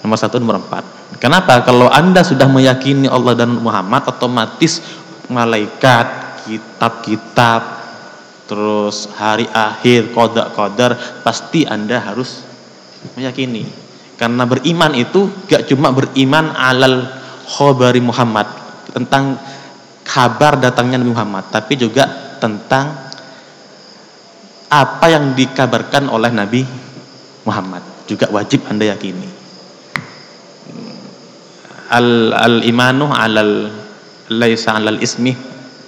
Nomor 0.06 0.22
satu, 0.22 0.38
nomor 0.38 0.62
empat. 0.62 0.86
Kenapa? 1.18 1.66
Kalau 1.66 1.90
anda 1.90 2.22
sudah 2.22 2.46
meyakini 2.46 3.10
Allah 3.10 3.34
dan 3.34 3.58
Muhammad, 3.58 4.06
otomatis 4.06 4.78
malaikat, 5.34 6.06
kitab-kitab, 6.46 7.62
terus 8.46 9.10
hari 9.18 9.50
akhir, 9.50 10.14
kodar-kodar, 10.14 10.94
pasti 11.26 11.66
anda 11.66 11.98
harus 11.98 12.46
meyakini. 13.18 13.66
Karena 14.14 14.46
beriman 14.46 14.94
itu 14.94 15.26
gak 15.50 15.66
cuma 15.74 15.90
beriman 15.90 16.54
alal 16.54 17.10
khobari 17.50 17.98
Muhammad 17.98 18.46
tentang 18.94 19.42
kabar 20.06 20.62
datangnya 20.62 21.02
Nabi 21.02 21.18
Muhammad, 21.18 21.50
tapi 21.50 21.82
juga 21.82 22.38
tentang 22.38 22.94
apa 24.70 25.06
yang 25.10 25.34
dikabarkan 25.34 26.14
oleh 26.14 26.30
Nabi 26.30 26.62
Muhammad 27.42 27.82
juga 28.06 28.30
wajib 28.34 28.66
anda 28.70 28.86
yakini 28.86 29.35
al 31.90 32.34
al 32.34 32.56
imanu 32.66 33.10
alal 33.10 33.70
laisa 34.32 34.78
alal 34.78 34.98
ismi 35.02 35.36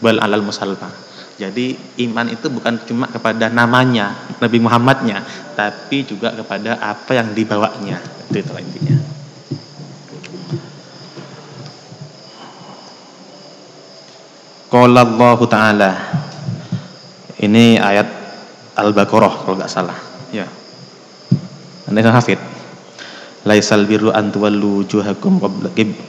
bal 0.02 0.22
alal 0.22 0.46
musalma. 0.46 0.90
Jadi 1.38 1.78
iman 2.10 2.26
itu 2.34 2.50
bukan 2.50 2.82
cuma 2.90 3.06
kepada 3.06 3.46
namanya 3.54 4.18
Nabi 4.42 4.58
Muhammadnya, 4.58 5.22
tapi 5.54 6.02
juga 6.02 6.34
kepada 6.34 6.82
apa 6.82 7.14
yang 7.14 7.30
dibawanya. 7.38 8.02
Itu 8.26 8.42
itu 8.42 8.54
intinya. 8.58 8.98
Qala 14.68 15.08
Allah 15.08 15.40
Ta'ala 15.48 15.92
Ini 17.40 17.80
ayat 17.80 18.08
Al-Baqarah 18.76 19.48
kalau 19.48 19.56
nggak 19.56 19.72
salah 19.72 19.96
Ya 20.36 20.44
Anda 21.88 22.04
hafid 22.12 22.57
laisal 23.48 23.88
birru 23.88 24.12
an 24.12 24.28
tuwallu 24.36 24.84
wujuhakum 24.84 25.40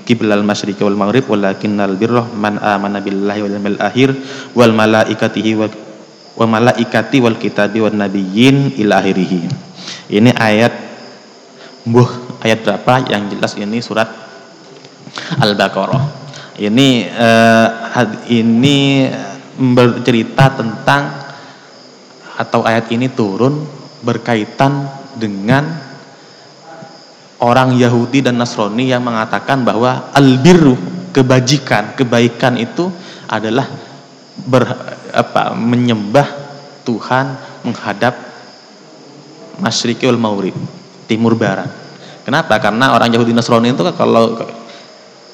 qiblal 0.03 0.43
masyriqi 0.43 0.83
wal 0.83 0.99
maghrib 0.99 1.25
walakinnal 1.31 1.95
birra 1.95 2.27
man 2.35 2.59
amana 2.59 2.99
billahi 2.99 3.47
wal 3.47 3.55
yawmil 3.55 3.79
akhir 3.79 4.11
wal 4.59 4.75
malaikatihi 4.75 5.55
wa 5.55 5.71
wa 6.39 6.47
malaikati 6.59 7.19
wal 7.19 7.35
kitabi 7.35 7.83
wan 7.83 7.99
nabiyyin 7.99 8.79
ila 8.79 9.03
akhirih. 9.03 9.51
Ini 10.11 10.31
ayat 10.39 10.75
buh 11.83 12.39
ayat 12.43 12.63
berapa 12.63 13.11
yang 13.11 13.27
jelas 13.27 13.59
ini 13.59 13.83
surat 13.83 14.07
Al-Baqarah. 15.43 16.31
Ini 16.59 16.89
uh, 17.11 17.69
ini 18.31 19.07
bercerita 19.59 20.55
tentang 20.55 21.03
atau 22.39 22.63
ayat 22.63 22.87
ini 22.95 23.11
turun 23.11 23.67
berkaitan 24.07 24.87
dengan 25.19 25.88
orang 27.39 27.79
Yahudi 27.79 28.23
dan 28.23 28.39
Nasrani 28.39 28.91
yang 28.91 29.03
mengatakan 29.03 29.63
bahwa 29.63 30.11
albirru 30.15 30.75
kebajikan, 31.15 31.95
kebaikan 31.95 32.59
itu 32.59 32.91
adalah 33.31 33.67
ber, 34.47 34.65
apa, 35.15 35.55
menyembah 35.55 36.27
Tuhan 36.87 37.27
menghadap 37.67 38.15
Masyriqi 39.59 40.07
wal 40.07 40.23
Maurib, 40.23 40.55
timur 41.11 41.35
barat. 41.35 41.67
Kenapa? 42.23 42.61
Karena 42.63 42.95
orang 42.95 43.11
Yahudi 43.11 43.35
Nasrani 43.35 43.75
itu 43.75 43.83
kalau 43.97 44.39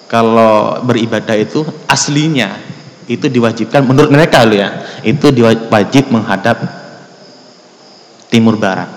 kalau 0.09 0.79
beribadah 0.85 1.35
itu 1.35 1.67
aslinya 1.91 2.55
itu 3.05 3.29
diwajibkan 3.29 3.85
menurut 3.85 4.09
mereka 4.09 4.47
loh 4.49 4.57
ya, 4.57 4.71
itu 5.05 5.29
diwajib 5.29 6.09
menghadap 6.09 6.57
timur 8.33 8.57
barat. 8.57 8.89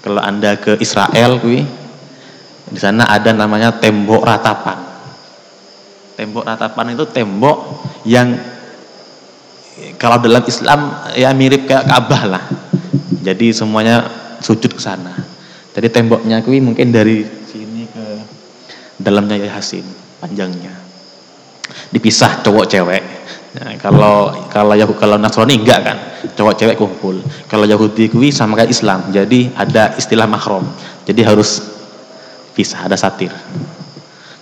Kalau 0.00 0.20
Anda 0.24 0.56
ke 0.56 0.80
Israel 0.80 1.36
kui, 1.42 1.60
di 2.68 2.80
sana 2.80 3.08
ada 3.08 3.32
namanya 3.32 3.72
tembok 3.76 4.22
ratapan. 4.24 4.78
Tembok 6.18 6.44
ratapan 6.44 6.98
itu 6.98 7.04
tembok 7.08 7.56
yang 8.04 8.34
kalau 9.94 10.18
dalam 10.18 10.42
Islam 10.42 10.80
ya 11.14 11.30
mirip 11.30 11.64
kayak 11.70 11.86
Ka'bah 11.86 12.22
lah. 12.26 12.44
Jadi 13.22 13.54
semuanya 13.54 14.04
sujud 14.42 14.74
ke 14.74 14.82
sana. 14.82 15.14
Jadi 15.74 15.88
temboknya 15.94 16.42
kui 16.42 16.58
mungkin 16.58 16.90
dari 16.90 17.22
sini 17.46 17.86
ke 17.86 18.04
dalamnya 18.98 19.38
Yasin 19.38 19.86
panjangnya. 20.18 20.74
Dipisah 21.94 22.42
cowok 22.42 22.66
cewek. 22.66 23.04
Nah, 23.48 23.78
kalau 23.80 24.34
kalau 24.52 24.74
Yahudi 24.76 24.98
kalau 24.98 25.16
Nasrani 25.16 25.56
enggak 25.56 25.80
kan, 25.86 25.96
cowok 26.34 26.54
cewek 26.58 26.76
kumpul. 26.76 27.22
Kalau 27.48 27.64
Yahudi 27.64 28.10
kui 28.10 28.28
sama 28.34 28.58
kayak 28.58 28.74
Islam, 28.74 29.08
jadi 29.14 29.54
ada 29.54 29.94
istilah 29.96 30.28
mahram. 30.28 30.66
Jadi 31.06 31.20
harus 31.24 31.77
pisah, 32.58 32.90
ada 32.90 32.98
satir. 32.98 33.30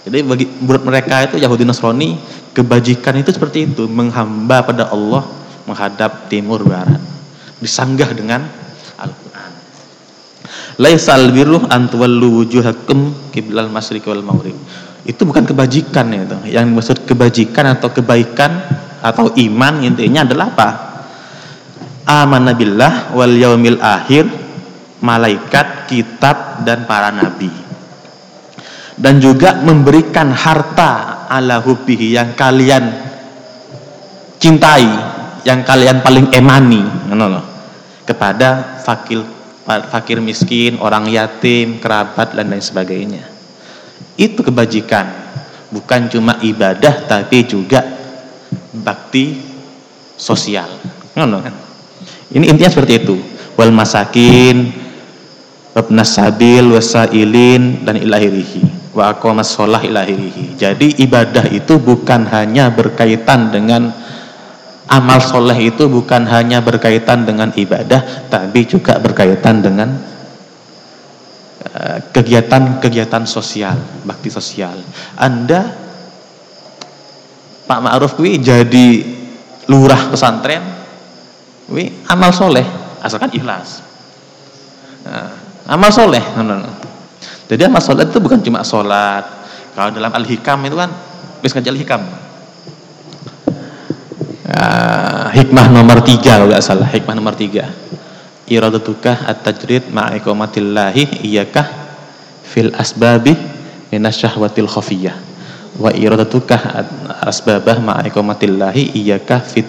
Jadi 0.09 0.25
bagi 0.25 0.49
menurut 0.49 0.87
mereka 0.89 1.21
itu 1.29 1.37
Yahudi 1.37 1.69
Nasrani 1.69 2.17
kebajikan 2.57 3.21
itu 3.21 3.29
seperti 3.37 3.69
itu, 3.69 3.85
menghamba 3.85 4.65
pada 4.65 4.89
Allah 4.89 5.29
menghadap 5.69 6.33
timur 6.33 6.65
barat. 6.65 7.03
Disanggah 7.61 8.15
dengan 8.17 8.47
Al-Qur'an. 8.97 9.53
Laisal 10.81 11.29
birru 11.35 11.61
an 11.69 11.91
tuwallu 11.93 12.41
wujuhakum 12.47 13.29
qiblal 13.35 13.69
masyriqi 13.69 14.09
wal 14.09 14.25
maghrib. 14.25 14.57
Itu 15.03 15.27
bukan 15.27 15.43
kebajikan 15.43 16.07
ya 16.15 16.23
itu. 16.23 16.37
Yang 16.55 16.65
dimaksud 16.71 16.99
kebajikan 17.05 17.77
atau 17.77 17.91
kebaikan 17.91 18.63
atau 19.03 19.35
iman 19.35 19.75
intinya 19.83 20.23
adalah 20.23 20.47
apa? 20.55 20.69
Amanah 22.07 22.55
billah 22.55 23.11
wal 23.11 23.35
yaumil 23.35 23.83
akhir, 23.83 24.31
malaikat, 25.03 25.91
kitab 25.91 26.63
dan 26.63 26.87
para 26.87 27.11
nabi. 27.11 27.66
Dan 28.97 29.21
juga 29.21 29.61
memberikan 29.61 30.33
harta 30.33 31.25
ala 31.29 31.61
hubbihi 31.61 32.17
yang 32.17 32.33
kalian 32.33 32.85
cintai, 34.41 34.89
yang 35.45 35.61
kalian 35.61 36.01
paling 36.01 36.33
emani, 36.33 36.81
kepada 38.09 38.81
fakir 38.81 39.21
fakir 39.67 40.23
miskin, 40.23 40.81
orang 40.81 41.11
yatim, 41.13 41.77
kerabat 41.77 42.33
dan 42.33 42.49
lain 42.49 42.65
sebagainya. 42.65 43.29
Itu 44.17 44.41
kebajikan, 44.41 45.05
bukan 45.69 46.09
cuma 46.09 46.41
ibadah 46.41 47.05
tapi 47.05 47.45
juga 47.45 47.85
bakti 48.73 49.37
sosial. 50.17 50.73
Ini 52.33 52.45
intinya 52.49 52.73
seperti 52.73 53.05
itu. 53.05 53.17
Wal 53.61 53.73
masakin, 53.73 54.73
wabnas 55.77 56.17
sabil, 56.17 56.65
wasailin 56.73 57.85
dan 57.85 58.01
ilahirihi. 58.01 58.86
Wa 58.97 59.13
aqamas 59.13 59.53
sholah 59.53 59.85
ilahirihi. 59.85 60.57
Jadi 60.57 61.05
ibadah 61.05 61.45
itu 61.53 61.77
bukan 61.77 62.25
hanya 62.33 62.73
berkaitan 62.73 63.53
dengan 63.53 63.93
amal 64.89 65.21
soleh 65.21 65.69
itu 65.69 65.85
bukan 65.85 66.25
hanya 66.25 66.65
berkaitan 66.65 67.29
dengan 67.29 67.53
ibadah, 67.53 68.33
tapi 68.33 68.65
juga 68.65 68.97
berkaitan 68.97 69.61
dengan 69.61 69.93
eh, 71.61 71.99
kegiatan-kegiatan 72.09 73.29
sosial, 73.29 73.77
bakti 74.09 74.33
sosial. 74.33 74.81
Anda 75.21 75.87
Pak 77.67 77.81
Ma'ruf 77.83 78.15
kuwi 78.15 78.39
jadi 78.39 78.87
lurah 79.67 80.15
pesantren 80.15 80.63
kuwi 81.67 82.07
amal 82.07 82.31
soleh 82.31 82.63
asalkan 83.03 83.35
ikhlas 83.35 83.83
nah, 85.03 85.35
amal 85.67 85.91
soleh 85.91 86.23
jadi 87.47 87.71
amal 87.71 87.79
soleh 87.79 88.07
itu 88.07 88.19
bukan 88.19 88.43
cuma 88.43 88.67
sholat. 88.67 89.23
Kalau 89.79 89.95
dalam 89.95 90.11
al-hikam 90.11 90.59
itu 90.67 90.75
kan 90.75 90.91
wis 91.45 91.55
kaji 91.55 91.71
al-hikam. 91.71 92.03
Uh, 94.47 95.27
hikmah 95.35 95.69
nomor 95.75 96.01
tiga 96.07 96.39
kalau 96.39 96.47
nggak 96.49 96.63
salah 96.63 96.89
hikmah 96.91 97.15
nomor 97.15 97.39
tiga. 97.39 97.71
Iradatuka 98.47 99.27
at-tajrid 99.27 99.91
ma'iqamatillahi 99.91 101.23
iyakah 101.27 101.67
fil 102.47 102.71
asbabi 102.75 103.35
minasyahwatil 103.91 104.71
khafiyah. 104.71 105.15
Wa 105.77 105.93
iradatuka 105.93 106.57
asbabah 107.27 107.79
ma'iqamatillahi 107.79 108.97
iyyaka 108.97 109.45
fit 109.45 109.69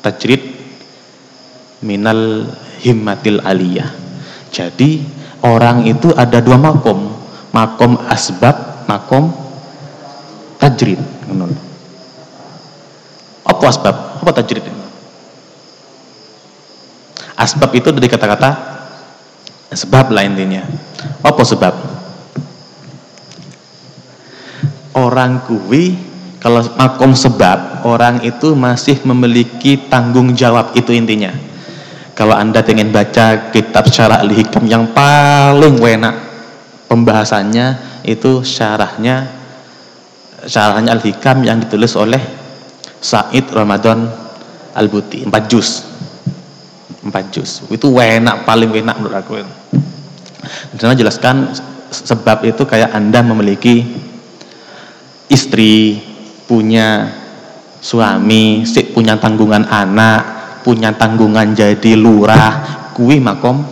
tajrid 0.00 0.40
minal 1.84 2.48
himmatil 2.80 3.42
aliyah. 3.44 3.92
Jadi 4.48 5.04
orang 5.44 5.84
itu 5.84 6.08
ada 6.16 6.40
dua 6.40 6.56
makom, 6.56 7.12
makom 7.52 8.00
asbab, 8.08 8.88
makom 8.88 9.28
tajrid. 10.56 10.98
Apa 13.44 13.64
asbab? 13.68 13.96
Apa 14.24 14.30
tajrid? 14.32 14.64
Asbab 17.36 17.70
itu 17.76 17.92
dari 17.92 18.08
kata-kata 18.08 18.50
sebab 19.68 20.16
lah 20.16 20.24
intinya. 20.24 20.64
Apa 21.20 21.44
sebab? 21.44 21.94
orang 24.94 25.42
kuwi 25.44 25.98
kalau 26.38 26.62
makom 26.78 27.12
sebab 27.12 27.84
orang 27.84 28.22
itu 28.22 28.54
masih 28.54 29.02
memiliki 29.04 29.90
tanggung 29.90 30.32
jawab 30.32 30.72
itu 30.78 30.94
intinya 30.94 31.34
kalau 32.14 32.34
anda 32.34 32.62
ingin 32.62 32.94
baca 32.94 33.50
kitab 33.50 33.90
syarah 33.90 34.22
al-hikam 34.22 34.64
yang 34.70 34.94
paling 34.94 35.78
enak 35.82 36.14
pembahasannya 36.86 38.00
itu 38.06 38.46
syarahnya 38.46 39.26
syarahnya 40.46 40.94
al-hikam 40.94 41.42
yang 41.42 41.58
ditulis 41.58 41.92
oleh 41.98 42.20
Said 43.04 43.52
Ramadan 43.52 44.08
Al-Buti. 44.72 45.28
Empat 45.28 45.44
juz. 45.52 45.84
Empat 47.04 47.28
juz. 47.28 47.60
Itu 47.68 47.92
enak 47.92 48.48
paling 48.48 48.72
enak 48.72 48.96
menurut 48.96 49.20
aku 49.20 49.44
Karena 50.80 50.96
jelaskan 50.96 51.52
sebab 51.92 52.48
itu 52.48 52.64
kayak 52.64 52.96
anda 52.96 53.20
memiliki 53.20 53.84
istri, 55.28 56.00
punya 56.48 57.12
suami, 57.84 58.64
si 58.64 58.88
punya 58.92 59.20
tanggungan 59.20 59.68
anak, 59.68 60.43
punya 60.64 60.96
tanggungan 60.96 61.52
jadi 61.52 61.92
lurah, 61.94 62.90
kuwi 62.96 63.20
makom 63.20 63.62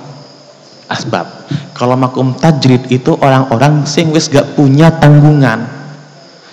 asbab. 0.86 1.48
Kalau 1.72 1.96
makom 1.96 2.36
tajrid 2.36 2.92
itu 2.92 3.16
orang-orang 3.16 3.88
sing 3.88 4.12
wis 4.12 4.28
gak 4.28 4.54
punya 4.54 4.92
tanggungan. 5.00 5.82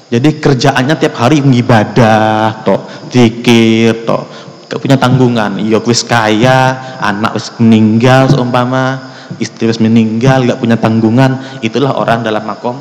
Jadi 0.09 0.41
kerjaannya 0.41 0.95
tiap 0.97 1.19
hari 1.21 1.43
ngibadah, 1.43 2.65
toh, 2.65 2.87
zikir, 3.13 4.07
toh, 4.07 4.25
gak 4.65 4.79
punya 4.79 4.97
tanggungan. 4.97 5.59
Ya 5.61 5.77
wis 5.83 6.01
kaya, 6.01 6.97
anak 7.03 7.37
wis 7.37 7.53
meninggal 7.61 8.31
seumpama, 8.31 9.11
istri 9.37 9.69
wis 9.69 9.77
meninggal, 9.77 10.47
gak 10.47 10.57
punya 10.57 10.79
tanggungan, 10.79 11.61
itulah 11.61 11.93
orang 11.93 12.25
dalam 12.25 12.47
makom 12.47 12.79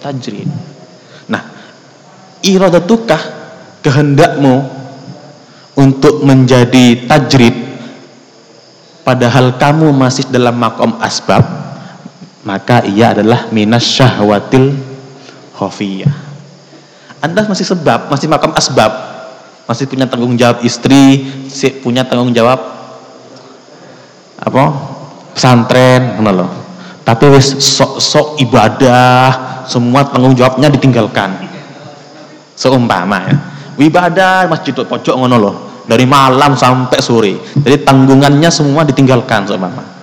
tajrid 0.00 0.48
iradatukah 2.44 3.20
kehendakmu 3.80 4.68
untuk 5.74 6.22
menjadi 6.22 7.06
tajrid 7.06 7.54
padahal 9.02 9.58
kamu 9.58 9.90
masih 9.90 10.26
dalam 10.30 10.54
makom 10.54 10.96
asbab 11.02 11.42
maka 12.46 12.86
ia 12.86 13.12
adalah 13.12 13.50
minas 13.50 13.84
syahwatil 13.84 14.74
khofiyah 15.54 16.12
anda 17.24 17.40
masih 17.48 17.64
sebab, 17.64 18.12
masih 18.12 18.28
makam 18.28 18.52
asbab 18.52 18.92
masih 19.64 19.88
punya 19.88 20.04
tanggung 20.04 20.36
jawab 20.36 20.60
istri 20.60 21.24
punya 21.80 22.04
tanggung 22.04 22.36
jawab 22.36 22.60
apa? 24.44 24.64
Pesantren 25.34 26.20
loh 26.20 26.64
tapi 27.04 27.28
wis 27.32 27.60
sok 27.60 28.00
sok 28.00 28.28
ibadah 28.40 29.28
semua 29.68 30.08
tanggung 30.08 30.32
jawabnya 30.32 30.72
ditinggalkan. 30.72 31.36
Seumpama 32.56 33.18
ya 33.28 33.36
wibadah 33.76 34.48
masjid 34.50 34.74
pojok 34.74 35.14
ngono 35.14 35.36
loh 35.36 35.54
dari 35.84 36.08
malam 36.08 36.56
sampai 36.56 36.98
sore 37.02 37.34
jadi 37.60 37.84
tanggungannya 37.84 38.48
semua 38.48 38.82
ditinggalkan 38.88 39.44
seumpama 39.44 39.94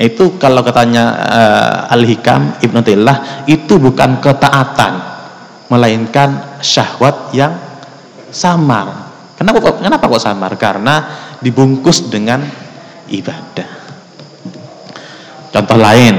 Itu 0.00 0.40
kalau 0.40 0.64
katanya 0.64 1.04
uh, 1.12 1.92
Al-Hikam 1.92 2.62
Ibnu 2.64 2.80
Tillah 2.80 3.44
itu 3.44 3.76
bukan 3.76 4.16
ketaatan, 4.16 4.92
melainkan 5.68 6.56
syahwat 6.64 7.36
yang 7.36 7.52
samar. 8.32 9.12
Kenapa 9.36 9.60
kok 9.60 9.84
kenapa 9.84 10.04
kok 10.08 10.24
samar? 10.24 10.56
Karena 10.56 11.04
dibungkus 11.44 12.08
dengan 12.08 12.40
ibadah. 13.12 13.68
Contoh 15.52 15.76
lain, 15.76 16.14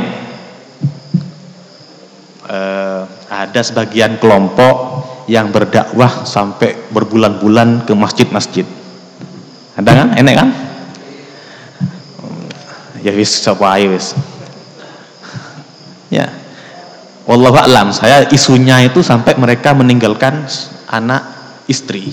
uh, 2.54 3.02
ada 3.34 3.62
sebagian 3.66 4.22
kelompok 4.22 4.76
yang 5.32 5.48
berdakwah 5.48 6.28
sampai 6.28 6.92
berbulan-bulan 6.92 7.88
ke 7.88 7.96
masjid-masjid. 7.96 8.68
Ada 9.80 9.92
kan? 9.96 10.08
Enak 10.20 10.36
kan? 10.36 10.50
Ya 13.00 13.16
wis 13.16 13.32
sapa 13.32 13.80
ae 13.80 13.88
wis. 13.88 14.12
Ya. 16.12 16.28
Wallahu 17.24 17.56
a'lam, 17.56 17.96
saya 17.96 18.28
isunya 18.28 18.84
itu 18.84 19.00
sampai 19.00 19.40
mereka 19.40 19.72
meninggalkan 19.72 20.44
anak 20.92 21.24
istri. 21.72 22.12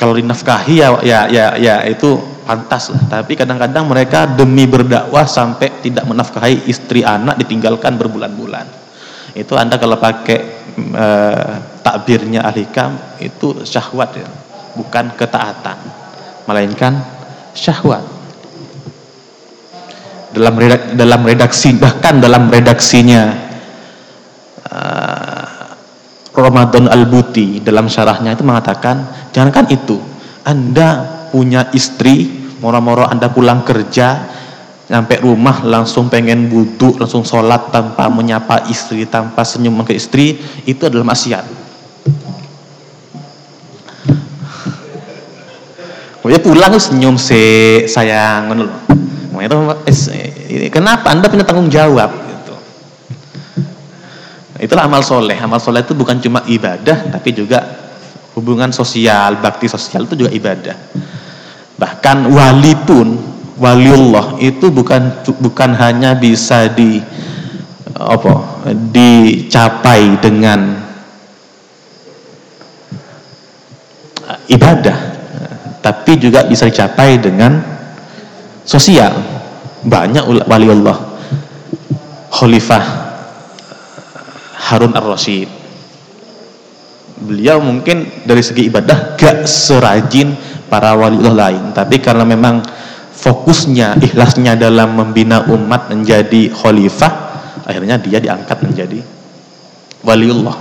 Kalau 0.00 0.16
dinafkahi 0.16 0.80
ya 0.80 0.88
ya 1.04 1.20
ya, 1.28 1.46
ya 1.60 1.84
itu 1.84 2.16
pantas 2.48 2.88
lah. 2.96 3.20
Tapi 3.20 3.36
kadang-kadang 3.36 3.84
mereka 3.84 4.24
demi 4.24 4.64
berdakwah 4.64 5.28
sampai 5.28 5.84
tidak 5.84 6.08
menafkahi 6.08 6.64
istri 6.64 7.04
anak 7.04 7.36
ditinggalkan 7.44 8.00
berbulan-bulan. 8.00 8.64
Itu 9.36 9.58
Anda 9.58 9.76
kalau 9.76 10.00
pakai 10.00 10.38
e, 10.78 11.06
takbirnya 11.84 12.40
ahli 12.40 12.64
kam 12.72 12.96
itu 13.20 13.62
syahwat 13.62 14.16
ya, 14.16 14.28
bukan 14.74 15.12
ketaatan, 15.14 15.78
melainkan 16.48 17.04
syahwat. 17.52 18.02
Dalam 20.34 20.54
redak, 20.58 20.98
dalam 20.98 21.20
redaksi 21.22 21.78
bahkan 21.78 22.18
dalam 22.18 22.50
redaksinya 22.50 23.22
uh, 24.66 25.44
Ramadan 26.34 26.90
Al-Buti 26.90 27.62
dalam 27.62 27.86
syarahnya 27.86 28.34
itu 28.34 28.42
mengatakan 28.42 29.30
jangankan 29.30 29.70
itu 29.70 30.02
Anda 30.42 31.06
punya 31.30 31.70
istri 31.70 32.26
moro-moro 32.58 33.06
Anda 33.06 33.30
pulang 33.30 33.62
kerja 33.62 34.34
sampai 34.90 35.22
rumah 35.22 35.62
langsung 35.62 36.10
pengen 36.10 36.50
buduk 36.50 36.98
langsung 36.98 37.22
sholat 37.22 37.70
tanpa 37.70 38.10
menyapa 38.10 38.66
istri 38.66 39.06
tanpa 39.06 39.46
senyum 39.46 39.86
ke 39.86 39.94
istri 39.96 40.36
itu 40.66 40.82
adalah 40.82 41.14
maksiat 41.14 41.63
Pokoknya 46.24 46.40
pulang 46.40 46.72
senyum 46.80 47.20
si 47.20 47.36
sayang 47.84 48.48
ngono 48.48 48.64
itu 49.44 49.56
kenapa 50.72 51.12
Anda 51.12 51.28
punya 51.28 51.44
tanggung 51.44 51.68
jawab 51.68 52.16
gitu. 52.16 52.56
Itulah 54.56 54.88
amal 54.88 55.04
soleh. 55.04 55.36
Amal 55.36 55.60
soleh 55.60 55.84
itu 55.84 55.92
bukan 55.92 56.24
cuma 56.24 56.40
ibadah 56.48 57.12
tapi 57.12 57.36
juga 57.36 57.60
hubungan 58.32 58.72
sosial, 58.72 59.36
bakti 59.36 59.68
sosial 59.68 60.08
itu 60.08 60.24
juga 60.24 60.32
ibadah. 60.32 60.72
Bahkan 61.76 62.32
wali 62.32 62.72
pun 62.72 63.20
waliullah 63.60 64.40
itu 64.40 64.72
bukan 64.72 65.28
bukan 65.44 65.76
hanya 65.76 66.16
bisa 66.16 66.72
di 66.72 67.04
apa 67.92 68.64
dicapai 68.72 70.24
dengan 70.24 70.72
ibadah 74.48 75.13
tapi 75.84 76.16
juga 76.16 76.48
bisa 76.48 76.64
dicapai 76.64 77.20
dengan 77.20 77.60
sosial. 78.64 79.12
Banyak 79.84 80.48
wali 80.48 80.64
Allah. 80.72 80.96
Khalifah 82.32 82.84
Harun 84.64 84.96
Ar-Rasyid. 84.96 85.48
Beliau 87.20 87.60
mungkin 87.60 88.24
dari 88.24 88.40
segi 88.40 88.72
ibadah 88.72 89.14
gak 89.20 89.44
serajin 89.44 90.32
para 90.72 90.96
wali 90.96 91.20
Allah 91.20 91.52
lain, 91.52 91.76
tapi 91.76 92.00
karena 92.00 92.24
memang 92.24 92.64
fokusnya, 93.12 94.00
ikhlasnya 94.02 94.58
dalam 94.58 94.98
membina 94.98 95.46
umat 95.46 95.92
menjadi 95.92 96.50
khalifah, 96.50 97.12
akhirnya 97.68 98.00
dia 98.00 98.18
diangkat 98.18 98.58
menjadi 98.66 98.98
waliullah. 100.02 100.58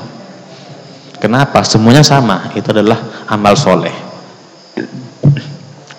Kenapa? 1.18 1.64
Semuanya 1.66 2.04
sama, 2.04 2.52
itu 2.54 2.70
adalah 2.70 3.26
amal 3.32 3.56
soleh. 3.58 4.13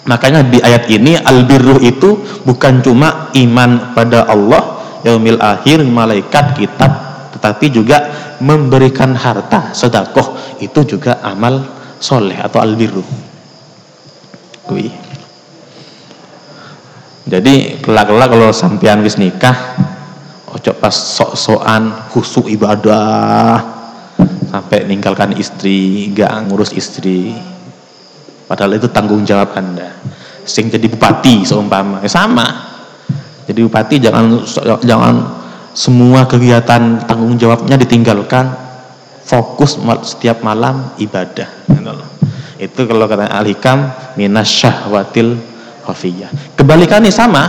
Makanya 0.04 0.44
di 0.44 0.60
ayat 0.60 0.84
ini 0.92 1.16
albirruh 1.16 1.80
itu 1.80 2.20
bukan 2.44 2.84
cuma 2.84 3.32
iman 3.32 3.96
pada 3.96 4.28
Allah, 4.28 4.84
yaumil 5.00 5.40
akhir, 5.40 5.80
malaikat, 5.80 6.60
kitab, 6.60 6.92
tetapi 7.32 7.72
juga 7.72 7.98
memberikan 8.44 9.16
harta, 9.16 9.72
sedekah 9.72 10.60
itu 10.60 10.96
juga 10.96 11.24
amal 11.24 11.64
soleh 11.96 12.36
atau 12.36 12.60
albirruh. 12.60 13.08
Kui. 14.68 14.92
Jadi 17.24 17.80
kelak-kelak 17.80 18.28
kalau 18.28 18.52
sampean 18.52 19.00
wis 19.00 19.16
nikah, 19.16 19.56
ojo 20.52 20.72
pas 20.76 20.92
sok-sokan 20.92 22.12
khusuk 22.12 22.52
ibadah 22.52 23.64
sampai 24.52 24.84
ninggalkan 24.84 25.32
istri, 25.40 26.12
gak 26.12 26.44
ngurus 26.44 26.76
istri, 26.76 27.32
Padahal 28.44 28.76
itu 28.76 28.88
tanggung 28.92 29.24
jawab 29.24 29.56
Anda. 29.56 29.96
Sing 30.44 30.68
jadi 30.68 30.84
bupati 30.88 31.48
seumpama, 31.48 32.04
ya 32.04 32.10
sama. 32.12 32.46
Jadi 33.48 33.60
bupati 33.64 33.96
jangan 34.00 34.44
jangan 34.84 35.14
semua 35.72 36.28
kegiatan 36.28 37.04
tanggung 37.08 37.36
jawabnya 37.40 37.80
ditinggalkan, 37.80 38.52
fokus 39.24 39.80
setiap 40.04 40.44
malam 40.44 40.92
ibadah. 41.00 41.48
Itu 42.60 42.86
kalau 42.86 43.10
kata 43.10 43.28
Al-Hikam 43.28 43.90
minas 44.16 44.48
syahwatil 44.48 45.36
khafiyah. 45.84 46.56
Kebalikannya 46.56 47.10
sama, 47.12 47.42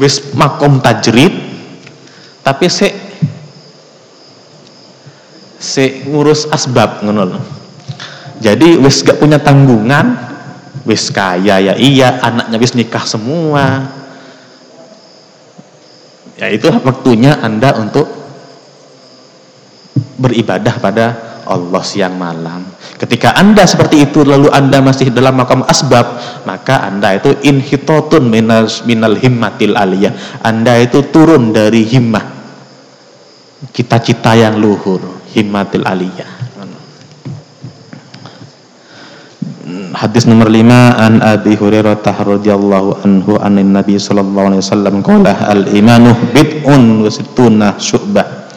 wis 0.00 0.32
makom 0.32 0.80
tajrid 0.80 1.32
tapi 2.40 2.72
se 2.72 2.88
se 5.60 6.08
ngurus 6.08 6.48
asbab 6.48 7.04
ngono 7.04 7.59
jadi 8.40 8.80
wis 8.80 9.04
gak 9.04 9.20
punya 9.20 9.36
tanggungan, 9.36 10.16
wis 10.88 11.12
kaya 11.12 11.60
ya 11.60 11.74
iya, 11.76 12.24
anaknya 12.24 12.56
wis 12.56 12.72
nikah 12.72 13.04
semua. 13.04 13.84
Ya 16.40 16.48
itu 16.48 16.72
waktunya 16.72 17.36
Anda 17.36 17.76
untuk 17.76 18.08
beribadah 20.16 20.74
pada 20.80 21.06
Allah 21.44 21.84
siang 21.84 22.16
malam. 22.16 22.64
Ketika 22.96 23.36
Anda 23.36 23.68
seperti 23.68 24.08
itu 24.08 24.24
lalu 24.24 24.48
Anda 24.48 24.80
masih 24.80 25.12
dalam 25.12 25.36
makam 25.36 25.60
asbab, 25.68 26.16
maka 26.48 26.88
Anda 26.88 27.20
itu 27.20 27.36
inhitotun 27.44 28.24
minal, 28.32 28.64
minal 28.88 29.20
himmatil 29.20 29.76
aliyah. 29.76 30.40
Anda 30.40 30.80
itu 30.80 31.04
turun 31.12 31.52
dari 31.52 31.84
himmah. 31.84 32.40
Cita-cita 33.76 34.32
yang 34.32 34.56
luhur, 34.56 35.20
himmatil 35.36 35.84
aliyah. 35.84 36.39
Hadis 39.94 40.26
nomor 40.26 40.46
5 40.46 40.70
an 40.98 41.14
Abi 41.18 41.58
Hurairah 41.58 41.98
radhiyallahu 42.04 43.02
anhu 43.02 43.40
anin 43.42 43.74
Nabi 43.74 43.98
sallallahu 43.98 44.54
alaihi 44.54 44.62
wasallam 44.62 44.94
qala 45.02 45.34
al 45.50 45.66
imanu 45.70 46.14
bid'un 46.30 47.02
wa 47.02 47.10
sittuna 47.10 47.74
syu'bah 47.74 48.50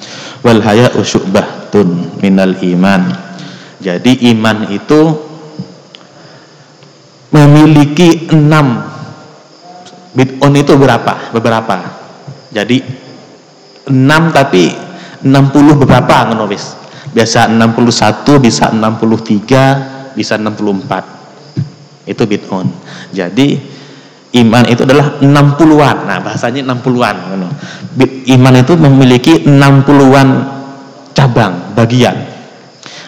wal 0.45 0.61
haya'u 0.61 1.01
syu'batun 1.01 2.19
minal 2.21 2.53
iman. 2.53 3.01
Jadi 3.81 4.31
iman 4.35 4.69
itu 4.71 5.01
memiliki 7.33 8.29
enam 8.31 8.85
bid'un 10.13 10.53
itu 10.53 10.73
berapa? 10.77 11.33
Beberapa. 11.33 11.75
Jadi 12.53 12.77
enam 13.89 14.29
tapi 14.29 14.69
60 15.25 15.81
beberapa 15.81 16.29
ngono 16.29 16.45
wis. 16.45 16.77
Biasa 17.13 17.45
61, 17.45 18.41
bisa 18.41 18.73
63, 18.73 20.17
bisa 20.17 20.33
64 20.37 21.22
itu 22.03 22.23
bid'un. 22.27 22.67
Jadi 23.15 23.55
iman 24.43 24.63
itu 24.67 24.83
adalah 24.83 25.21
60-an. 25.21 25.97
Nah, 26.09 26.17
bahasanya 26.19 26.65
60-an 26.73 27.15
Iman 28.33 28.55
itu 28.57 28.73
memiliki 28.73 29.45
60-an 29.45 30.29
cabang, 31.13 31.77
bagian. 31.77 32.33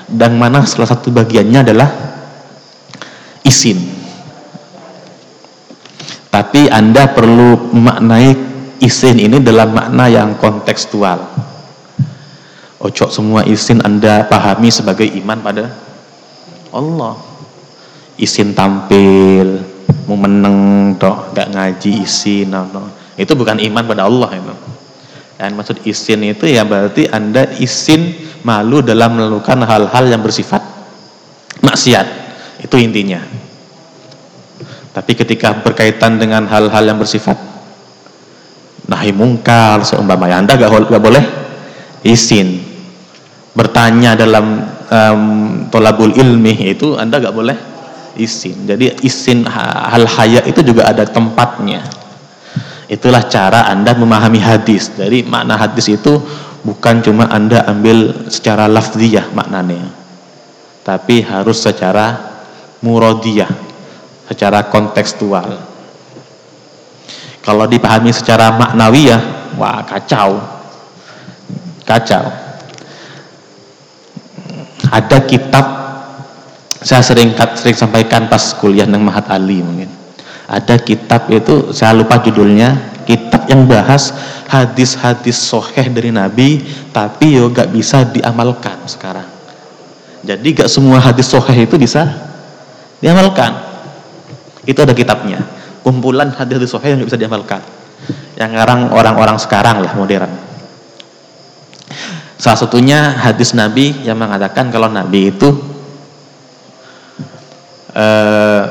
Dan 0.06 0.38
mana 0.38 0.62
salah 0.70 0.86
satu 0.86 1.10
bagiannya 1.10 1.60
adalah 1.66 1.90
isin. 3.42 3.82
Tapi 6.30 6.70
Anda 6.70 7.10
perlu 7.10 7.74
memaknai 7.74 8.30
isin 8.84 9.18
ini 9.18 9.42
dalam 9.42 9.74
makna 9.74 10.06
yang 10.12 10.38
kontekstual. 10.38 11.18
Ocok 12.78 13.10
semua 13.10 13.42
isin 13.50 13.82
Anda 13.82 14.30
pahami 14.30 14.70
sebagai 14.70 15.10
iman 15.10 15.42
pada 15.42 15.74
Allah 16.70 17.25
isin 18.16 18.56
tampil 18.56 19.60
mau 20.06 20.18
meneng 20.18 20.94
toh 20.96 21.34
gak 21.34 21.52
ngaji 21.52 22.06
isin 22.06 22.54
no. 22.54 22.92
Itu 23.16 23.34
bukan 23.34 23.60
iman 23.64 23.84
pada 23.88 24.08
Allah 24.08 24.30
itu. 24.36 24.56
Dan 25.36 25.56
maksud 25.60 25.84
isin 25.84 26.24
itu 26.24 26.48
ya 26.48 26.64
berarti 26.64 27.12
Anda 27.12 27.52
isin 27.60 28.16
malu 28.44 28.80
dalam 28.80 29.20
melakukan 29.20 29.64
hal-hal 29.68 30.06
yang 30.08 30.24
bersifat 30.24 30.64
maksiat. 31.60 32.08
Itu 32.64 32.80
intinya. 32.80 33.20
Tapi 34.96 35.12
ketika 35.12 35.52
berkaitan 35.60 36.16
dengan 36.16 36.48
hal-hal 36.48 36.84
yang 36.88 36.96
bersifat 36.96 37.36
nahi 38.88 39.12
mungkar 39.12 39.84
seumpamanya 39.84 40.40
Anda 40.40 40.54
gak, 40.56 40.72
boleh 41.02 41.24
izin 42.06 42.64
bertanya 43.58 44.14
dalam 44.16 44.62
um, 44.88 45.22
tolabul 45.68 46.14
ilmi 46.16 46.70
itu 46.70 46.96
Anda 46.96 47.20
gak 47.20 47.36
boleh 47.36 47.75
izin. 48.16 48.66
Jadi 48.68 49.04
izin 49.04 49.46
hal 49.48 50.08
haya 50.08 50.42
itu 50.48 50.64
juga 50.64 50.90
ada 50.90 51.04
tempatnya. 51.06 51.84
Itulah 52.86 53.26
cara 53.28 53.66
Anda 53.70 53.98
memahami 53.98 54.38
hadis. 54.42 54.94
Dari 54.94 55.26
makna 55.26 55.58
hadis 55.58 55.90
itu 55.90 56.22
bukan 56.62 57.02
cuma 57.02 57.30
Anda 57.30 57.66
ambil 57.66 58.30
secara 58.30 58.70
lafziyah 58.70 59.34
maknanya. 59.34 59.90
Tapi 60.86 61.26
harus 61.26 61.66
secara 61.66 62.14
murodiyah, 62.86 63.50
secara 64.30 64.70
kontekstual. 64.70 65.66
Kalau 67.42 67.66
dipahami 67.66 68.14
secara 68.14 68.54
maknawiyah, 68.54 69.54
wah 69.58 69.82
kacau. 69.86 70.42
Kacau. 71.86 72.26
Ada 74.90 75.18
kitab 75.26 75.66
saya 76.86 77.02
sering 77.02 77.34
sering 77.58 77.74
sampaikan 77.74 78.30
pas 78.30 78.54
kuliah 78.62 78.86
nang 78.86 79.02
Mahat 79.02 79.26
Ali 79.34 79.66
mungkin. 79.66 79.90
Ada 80.46 80.78
kitab 80.78 81.26
itu 81.34 81.74
saya 81.74 81.98
lupa 81.98 82.22
judulnya 82.22 83.02
kitab 83.10 83.50
yang 83.50 83.66
bahas 83.66 84.14
hadis-hadis 84.46 85.34
soheh 85.34 85.90
dari 85.90 86.14
Nabi 86.14 86.62
tapi 86.94 87.42
yo 87.42 87.50
gak 87.50 87.74
bisa 87.74 88.06
diamalkan 88.06 88.86
sekarang. 88.86 89.26
Jadi 90.22 90.62
gak 90.62 90.70
semua 90.70 91.02
hadis 91.02 91.26
soheh 91.26 91.66
itu 91.66 91.74
bisa 91.82 92.06
diamalkan. 93.02 93.58
Itu 94.70 94.86
ada 94.86 94.94
kitabnya. 94.94 95.42
Kumpulan 95.82 96.38
hadis-hadis 96.38 96.70
soheh 96.70 96.94
yang 96.94 97.02
gak 97.02 97.10
bisa 97.10 97.18
diamalkan. 97.18 97.66
Yang 98.38 98.62
sekarang 98.62 98.80
orang-orang 98.94 99.38
sekarang 99.42 99.82
lah 99.82 99.94
modern. 99.98 100.30
Salah 102.38 102.62
satunya 102.62 103.18
hadis 103.18 103.58
Nabi 103.58 104.06
yang 104.06 104.22
mengatakan 104.22 104.70
kalau 104.70 104.86
Nabi 104.86 105.34
itu 105.34 105.74
eh, 107.96 108.62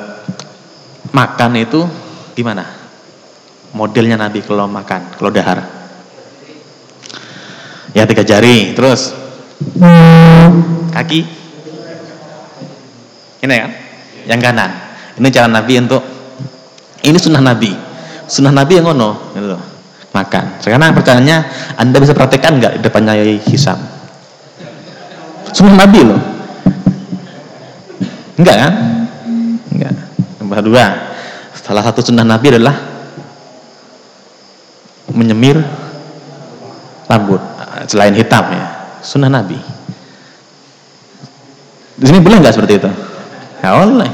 makan 1.10 1.50
itu 1.56 1.80
gimana? 2.36 2.64
Modelnya 3.74 4.14
Nabi 4.14 4.38
kalau 4.44 4.70
makan, 4.70 5.18
kalau 5.18 5.34
dahar. 5.34 5.66
Ya 7.94 8.06
tiga 8.06 8.22
jari, 8.22 8.74
terus 8.74 9.14
kaki. 10.94 11.20
Ini 13.42 13.54
kan? 13.54 13.70
Yang 14.30 14.40
kanan. 14.40 14.70
Ini 15.18 15.28
cara 15.30 15.48
Nabi 15.50 15.74
untuk 15.82 16.02
ini 17.02 17.18
sunnah 17.18 17.42
Nabi. 17.42 17.70
Sunnah 18.24 18.54
Nabi 18.54 18.78
yang 18.78 18.88
ngono, 18.88 19.34
gitu. 19.34 19.58
Makan. 20.14 20.62
Sekarang 20.62 20.94
pertanyaannya, 20.94 21.38
Anda 21.74 21.96
bisa 21.98 22.14
praktekkan 22.14 22.62
nggak 22.62 22.74
depannya 22.86 23.18
Yai 23.18 23.42
Hisam? 23.42 23.78
Sunnah 25.50 25.86
Nabi 25.86 26.00
loh. 26.02 26.20
Enggak 28.38 28.56
kan? 28.58 28.72
Nomor 30.44 30.60
dua, 30.60 30.84
salah 31.56 31.80
satu 31.80 32.04
sunnah 32.04 32.20
Nabi 32.20 32.52
adalah 32.52 32.76
menyemir 35.08 35.56
rambut 37.08 37.40
selain 37.88 38.12
hitam 38.12 38.44
ya. 38.52 38.92
Sunnah 39.00 39.32
Nabi. 39.32 39.56
Di 41.96 42.04
sini 42.04 42.20
boleh 42.20 42.44
nggak 42.44 42.60
seperti 42.60 42.76
itu? 42.76 42.90
Ya 43.64 43.72
boleh. 43.72 44.12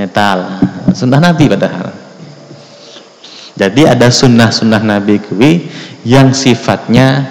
Metal. 0.00 0.38
Sunnah 0.96 1.20
Nabi 1.20 1.44
padahal. 1.52 1.92
Jadi 3.60 3.84
ada 3.84 4.08
sunnah-sunnah 4.08 4.80
Nabi 4.80 5.20
kuwi 5.20 5.68
yang 6.08 6.32
sifatnya 6.32 7.28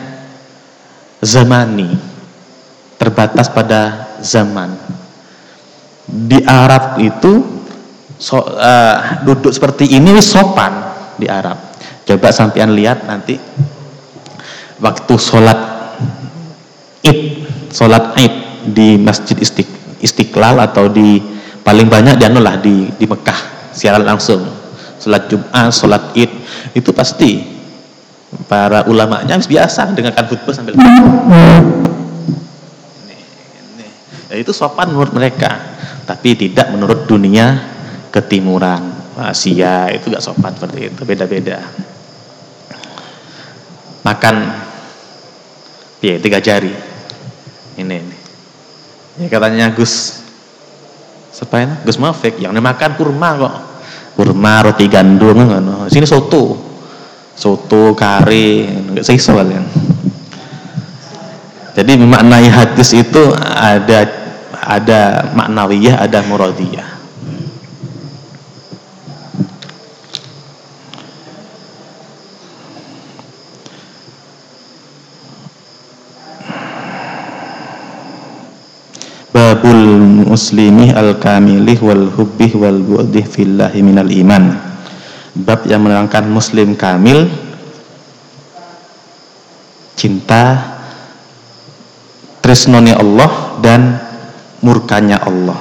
zamani. 1.26 2.11
Terbatas 3.02 3.50
pada 3.50 4.14
zaman. 4.22 4.78
Di 6.06 6.38
Arab 6.46 7.02
itu 7.02 7.42
so, 8.22 8.38
uh, 8.38 9.26
duduk 9.26 9.50
seperti 9.50 9.90
ini 9.90 10.14
sopan 10.22 10.70
di 11.18 11.26
Arab. 11.26 11.58
Coba 12.06 12.30
sampean 12.30 12.78
lihat 12.78 13.10
nanti 13.10 13.42
waktu 14.78 15.14
sholat 15.18 15.60
id, 17.02 17.20
sholat 17.74 18.14
id 18.22 18.34
di 18.70 19.02
Masjid 19.02 19.38
Istiqlal 20.02 20.62
atau 20.62 20.86
di 20.86 21.18
paling 21.66 21.90
banyak 21.90 22.22
di 22.22 22.26
lah 22.38 22.58
di 22.62 22.90
di 22.94 23.06
Mekah 23.10 23.74
secara 23.74 23.98
langsung 23.98 24.46
sholat 25.02 25.26
Jumat, 25.26 25.74
sholat 25.74 26.04
id 26.14 26.30
itu 26.78 26.90
pasti 26.94 27.42
para 28.46 28.86
ulamanya 28.86 29.38
biasa 29.42 29.92
dengarkan 29.98 30.26
khutbah 30.30 30.54
sambil 30.54 30.78
Ya, 34.32 34.40
itu 34.40 34.56
sopan 34.56 34.96
menurut 34.96 35.12
mereka, 35.12 35.76
tapi 36.08 36.40
tidak 36.40 36.72
menurut 36.72 37.04
dunia 37.04 37.60
ketimuran. 38.16 39.04
Asia 39.12 39.92
itu 39.92 40.08
gak 40.08 40.24
sopan 40.24 40.56
seperti 40.56 40.88
itu, 40.88 41.02
beda-beda. 41.04 41.60
Makan 44.08 44.36
ya 46.00 46.16
tiga 46.16 46.40
jari. 46.40 46.72
Ini, 47.76 47.92
ini. 47.92 48.18
Ya 49.20 49.28
katanya 49.28 49.76
Gus 49.76 50.24
siapa 51.36 51.68
ini? 51.68 51.76
Gus 51.84 52.00
Mafik 52.00 52.40
yang 52.40 52.56
makan 52.56 52.96
kurma 52.96 53.36
kok. 53.36 53.56
Kurma 54.16 54.64
roti 54.64 54.88
gandum 54.88 55.44
ngono. 55.44 55.92
Sini 55.92 56.08
soto. 56.08 56.72
Soto 57.36 57.92
kari, 57.92 58.64
enggak 58.96 59.04
sisa 59.04 59.36
kalian. 59.36 59.66
Jadi 61.72 62.00
memaknai 62.00 62.48
hadis 62.52 62.92
itu 62.96 63.32
ada 63.38 64.21
ada 64.62 65.34
maknawiyah, 65.34 65.98
ada 65.98 66.22
muradiyah. 66.22 67.02
Babul 79.32 79.82
muslimi 80.30 80.94
al-kamilih 80.94 81.82
wal 81.82 82.06
hubbih 82.14 82.52
wal 82.62 82.80
bu'dih 82.80 83.26
fillahi 83.26 83.82
minal 83.82 84.08
iman. 84.08 84.54
Bab 85.32 85.66
yang 85.66 85.88
menerangkan 85.88 86.28
muslim 86.28 86.76
kamil 86.76 87.32
cinta 89.96 90.60
tresnoni 92.44 92.92
Allah 92.92 93.56
dan 93.64 94.11
murkanya 94.62 95.22
Allah. 95.22 95.60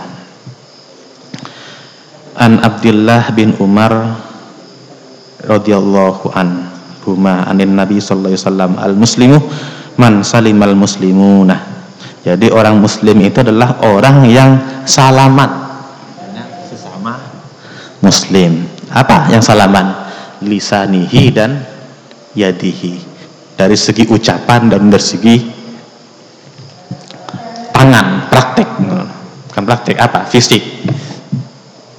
An 2.40 2.60
Abdullah 2.64 3.28
bin 3.36 3.52
Umar 3.60 4.16
radhiyallahu 5.44 6.32
an 6.32 6.68
huma 7.04 7.44
anin 7.48 7.76
Nabi 7.76 8.00
sallallahu 8.00 8.32
alaihi 8.32 8.44
wasallam 8.44 8.72
al 8.76 8.94
muslimu 8.96 9.38
man 9.96 10.24
salimal 10.24 10.76
muslimuna. 10.76 11.58
Jadi 12.20 12.52
orang 12.52 12.76
muslim 12.76 13.16
itu 13.24 13.40
adalah 13.40 13.80
orang 13.80 14.28
yang 14.28 14.60
salaman 14.84 15.48
sesama 16.68 17.16
muslim. 18.04 18.68
Apa 18.92 19.32
yang 19.32 19.40
salaman? 19.40 20.08
Lisanihi 20.40 21.24
dan 21.32 21.64
yadihi. 22.36 23.00
Dari 23.56 23.76
segi 23.76 24.08
ucapan 24.08 24.72
dan 24.72 24.88
dari 24.88 25.04
segi 25.04 25.36
tangan, 27.76 28.28
praktek. 28.32 28.68
Bukan 29.60 29.76
praktek 29.76 30.00
apa? 30.00 30.24
Fisik. 30.24 30.64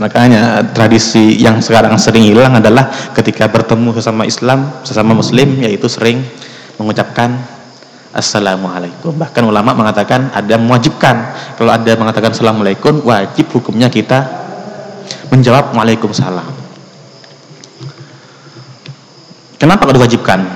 Makanya 0.01 0.73
tradisi 0.73 1.37
yang 1.37 1.61
sekarang 1.61 1.93
sering 2.01 2.25
hilang 2.25 2.57
adalah 2.57 2.89
ketika 3.13 3.45
bertemu 3.45 3.93
sesama 3.93 4.25
Islam, 4.25 4.81
sesama 4.81 5.13
Muslim, 5.13 5.61
yaitu 5.61 5.85
sering 5.85 6.25
mengucapkan 6.81 7.37
Assalamualaikum. 8.17 9.13
Bahkan 9.13 9.45
ulama 9.45 9.77
mengatakan 9.77 10.33
ada 10.33 10.57
mewajibkan. 10.57 11.37
Kalau 11.53 11.69
ada 11.69 11.93
mengatakan 12.01 12.33
Assalamualaikum, 12.33 13.05
wajib 13.05 13.53
hukumnya 13.53 13.93
kita 13.93 14.25
menjawab 15.29 15.77
Waalaikumsalam. 15.77 16.49
Kenapa 19.61 19.85
kalau 19.85 20.01
diwajibkan? 20.01 20.49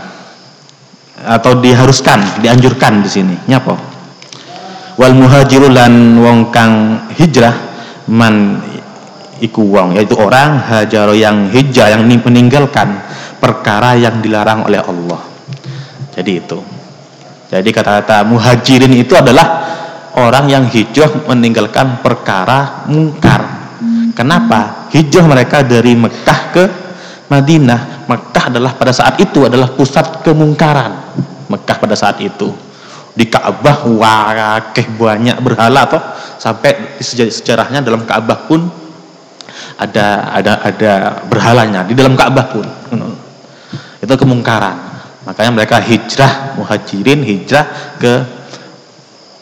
Atau 1.21 1.61
diharuskan, 1.61 2.41
dianjurkan 2.41 3.05
di 3.05 3.09
sini? 3.13 3.37
Nyapa? 3.45 3.94
Wal 4.95 5.15
muhajiru 5.15 5.71
lan 5.71 6.15
wong 6.19 6.39
kang 6.51 7.03
hijrah 7.15 7.51
man 8.07 8.63
iku 9.43 9.67
wong 9.67 9.99
yaitu 9.99 10.15
orang 10.15 10.63
hajar 10.63 11.11
yang 11.11 11.51
hijrah 11.51 11.91
yang 11.91 12.07
meninggalkan 12.07 13.03
perkara 13.39 13.99
yang 13.99 14.23
dilarang 14.23 14.63
oleh 14.65 14.79
Allah. 14.79 15.21
Jadi 16.15 16.31
itu. 16.31 16.59
Jadi 17.51 17.69
kata-kata 17.69 18.25
muhajirin 18.25 18.95
itu 18.95 19.13
adalah 19.13 19.67
orang 20.15 20.47
yang 20.47 20.63
hijrah 20.71 21.27
meninggalkan 21.27 21.99
perkara 21.99 22.87
mungkar. 22.87 23.43
Kenapa? 24.15 24.87
Hijrah 24.95 25.27
mereka 25.27 25.59
dari 25.59 25.91
Mekah 25.91 26.41
ke 26.55 26.63
Madinah. 27.27 28.07
Mekah 28.07 28.43
adalah 28.47 28.71
pada 28.79 28.95
saat 28.95 29.19
itu 29.19 29.43
adalah 29.43 29.75
pusat 29.75 30.23
kemungkaran. 30.23 31.19
Mekah 31.51 31.77
pada 31.77 31.93
saat 31.99 32.17
itu 32.23 32.65
di 33.15 33.25
Ka'bah 33.31 33.87
wakeh 33.87 34.91
banyak 34.91 35.39
berhala 35.39 35.87
toh. 35.87 36.03
Sampai 36.35 36.99
sejarahnya 36.99 37.79
dalam 37.79 38.03
Ka'bah 38.03 38.43
pun 38.45 38.67
ada 39.79 40.35
ada 40.35 40.53
ada 40.61 40.93
berhalanya 41.25 41.87
di 41.87 41.95
dalam 41.95 42.19
Ka'bah 42.19 42.45
pun. 42.51 42.67
Itu 44.03 44.13
kemungkaran. 44.19 44.93
Makanya 45.25 45.51
mereka 45.55 45.81
hijrah 45.81 46.59
muhajirin 46.59 47.23
hijrah 47.23 47.97
ke 47.97 48.13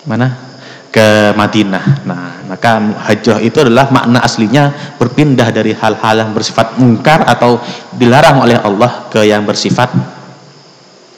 mana? 0.07 0.53
Ke 0.93 1.33
Madinah. 1.33 2.05
Nah 2.05 2.45
maka 2.45 2.77
hijrah 3.09 3.41
itu 3.41 3.65
adalah 3.65 3.89
makna 3.89 4.21
aslinya 4.21 4.95
berpindah 5.01 5.49
dari 5.49 5.73
hal-hal 5.73 6.15
yang 6.21 6.31
bersifat 6.37 6.77
mungkar 6.77 7.25
atau 7.25 7.57
dilarang 7.97 8.45
oleh 8.45 8.61
Allah 8.61 9.09
ke 9.09 9.25
yang 9.25 9.41
bersifat 9.41 9.89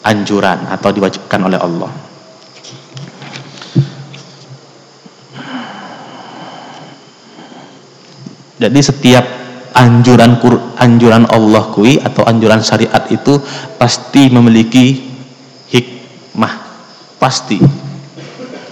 anjuran 0.06 0.70
atau 0.72 0.90
diwajibkan 0.96 1.42
oleh 1.44 1.60
Allah 1.60 2.05
Jadi 8.56 8.80
setiap 8.80 9.26
anjuran 9.76 10.40
anjuran 10.80 11.28
Allah 11.28 11.64
kui 11.76 12.00
atau 12.00 12.24
anjuran 12.24 12.64
syariat 12.64 13.04
itu 13.12 13.36
pasti 13.76 14.32
memiliki 14.32 15.12
hikmah, 15.68 16.54
pasti. 17.20 17.60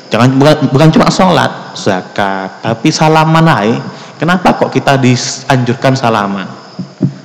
Jangan 0.07 0.29
bukan, 0.39 0.55
bukan 0.71 0.89
cuma 0.93 1.11
sholat, 1.11 1.75
zakat, 1.75 2.63
tapi 2.63 2.93
salaman 2.93 3.43
naik. 3.43 3.81
Kenapa 4.15 4.55
kok 4.55 4.71
kita 4.71 4.95
dianjurkan 4.95 5.99
salaman? 5.99 6.47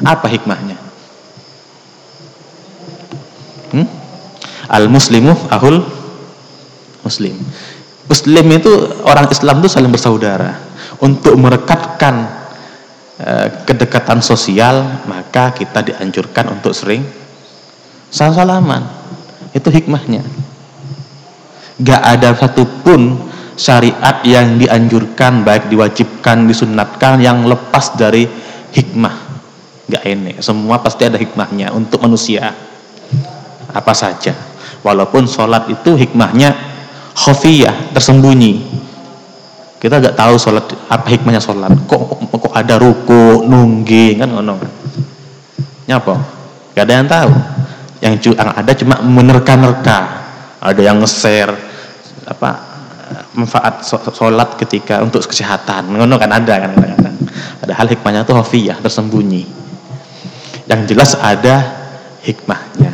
Apa 0.02 0.26
hikmahnya? 0.26 0.74
Hmm? 3.70 3.86
Al 4.66 4.90
muslimu 4.90 5.36
ahul 5.52 5.84
muslim. 7.04 7.36
Muslim 8.08 8.46
itu 8.56 8.72
orang 9.04 9.28
Islam 9.28 9.60
itu 9.60 9.68
saling 9.68 9.92
bersaudara. 9.92 10.56
Untuk 10.98 11.36
merekatkan 11.36 12.47
kedekatan 13.66 14.22
sosial 14.22 15.02
maka 15.10 15.50
kita 15.50 15.82
dianjurkan 15.82 16.54
untuk 16.54 16.70
sering 16.70 17.02
salam 18.14 18.34
salaman 18.34 18.82
itu 19.50 19.68
hikmahnya. 19.72 20.22
Gak 21.78 22.02
ada 22.02 22.34
satupun 22.34 23.18
syariat 23.58 24.22
yang 24.26 24.58
dianjurkan 24.58 25.42
baik 25.46 25.70
diwajibkan 25.70 26.46
disunatkan 26.46 27.22
yang 27.22 27.46
lepas 27.46 27.94
dari 27.98 28.26
hikmah. 28.74 29.14
Gak 29.88 30.04
enek 30.04 30.36
semua 30.42 30.78
pasti 30.78 31.06
ada 31.06 31.18
hikmahnya 31.18 31.74
untuk 31.74 32.02
manusia. 32.02 32.54
Apa 33.74 33.94
saja. 33.94 34.34
Walaupun 34.82 35.26
sholat 35.26 35.66
itu 35.70 35.98
hikmahnya 35.98 36.54
khofiyah 37.18 37.90
tersembunyi 37.94 38.86
kita 39.78 40.02
nggak 40.02 40.18
tahu 40.18 40.34
sholat 40.34 40.66
apa 40.90 41.06
hikmahnya 41.06 41.38
sholat. 41.38 41.70
Kok 41.86 42.34
kok 42.34 42.54
ada 42.54 42.74
ruku, 42.82 43.46
nunggi 43.46 44.18
kan 44.18 44.26
ngono. 44.26 44.58
Nyapa? 45.86 46.14
Gak 46.74 46.84
ada 46.84 46.94
yang 46.98 47.08
tahu. 47.08 47.30
Yang, 47.98 48.14
yang 48.34 48.50
ada 48.54 48.72
cuma 48.74 48.96
menerka-nerka. 49.02 49.98
Ada 50.58 50.80
yang 50.82 50.98
nge-share 50.98 51.54
apa 52.28 52.50
manfaat 53.32 53.86
sholat 53.86 54.58
ketika 54.58 55.00
untuk 55.00 55.22
kesehatan. 55.24 55.94
Ngono 55.94 56.18
kan 56.18 56.30
ada 56.34 56.54
kan 56.66 56.70
kadang-kadang. 56.74 57.16
Padahal 57.62 57.86
hikmahnya 57.88 58.20
itu 58.26 58.34
hafiyah, 58.34 58.76
tersembunyi. 58.82 59.42
Yang 60.68 60.80
jelas 60.92 61.14
ada 61.16 61.56
hikmahnya. 62.26 62.92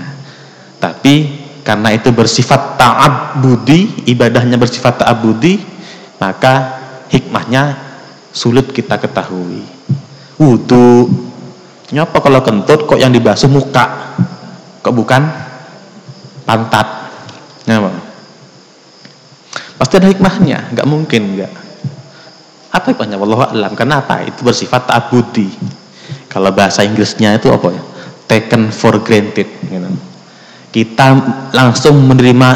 Tapi 0.79 1.15
karena 1.65 1.97
itu 1.97 2.13
bersifat 2.13 2.77
ta'abudi, 2.77 4.05
ibadahnya 4.05 4.61
bersifat 4.61 5.01
ta'abudi, 5.01 5.74
maka 6.19 6.55
hikmahnya 7.11 7.79
sulit 8.35 8.71
kita 8.75 8.99
ketahui. 8.99 9.63
Wudhu, 10.35 11.07
nyapa 11.95 12.19
kalau 12.19 12.43
kentut 12.43 12.91
kok 12.91 12.99
yang 12.99 13.15
dibasuh 13.15 13.47
muka, 13.47 14.17
kok 14.83 14.95
bukan 14.95 15.23
pantat? 16.43 16.87
Nyapa? 17.71 17.91
Pasti 19.79 19.95
ada 19.99 20.11
hikmahnya, 20.11 20.75
nggak 20.75 20.87
mungkin 20.91 21.23
nggak. 21.39 21.53
Apa 22.75 22.87
hikmahnya? 22.91 23.17
Wallahu 23.19 23.47
a'lam. 23.55 23.79
Kenapa? 23.79 24.19
Itu 24.27 24.43
bersifat 24.43 24.91
abudi. 24.91 25.47
Kalau 26.27 26.51
bahasa 26.51 26.83
Inggrisnya 26.83 27.39
itu 27.39 27.47
apa 27.55 27.71
ya? 27.71 27.83
Taken 28.27 28.75
for 28.75 28.99
granted. 29.07 29.47
Gitu. 29.47 29.91
Kita 30.75 31.15
langsung 31.55 32.03
menerima 32.03 32.49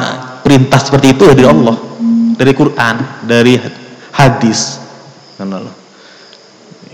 perintah 0.42 0.83
seperti 0.83 1.14
itu 1.14 1.23
dari 1.31 1.47
Allah 1.47 1.88
dari 2.38 2.55
Quran, 2.55 3.27
dari 3.27 3.59
hadis. 4.14 4.79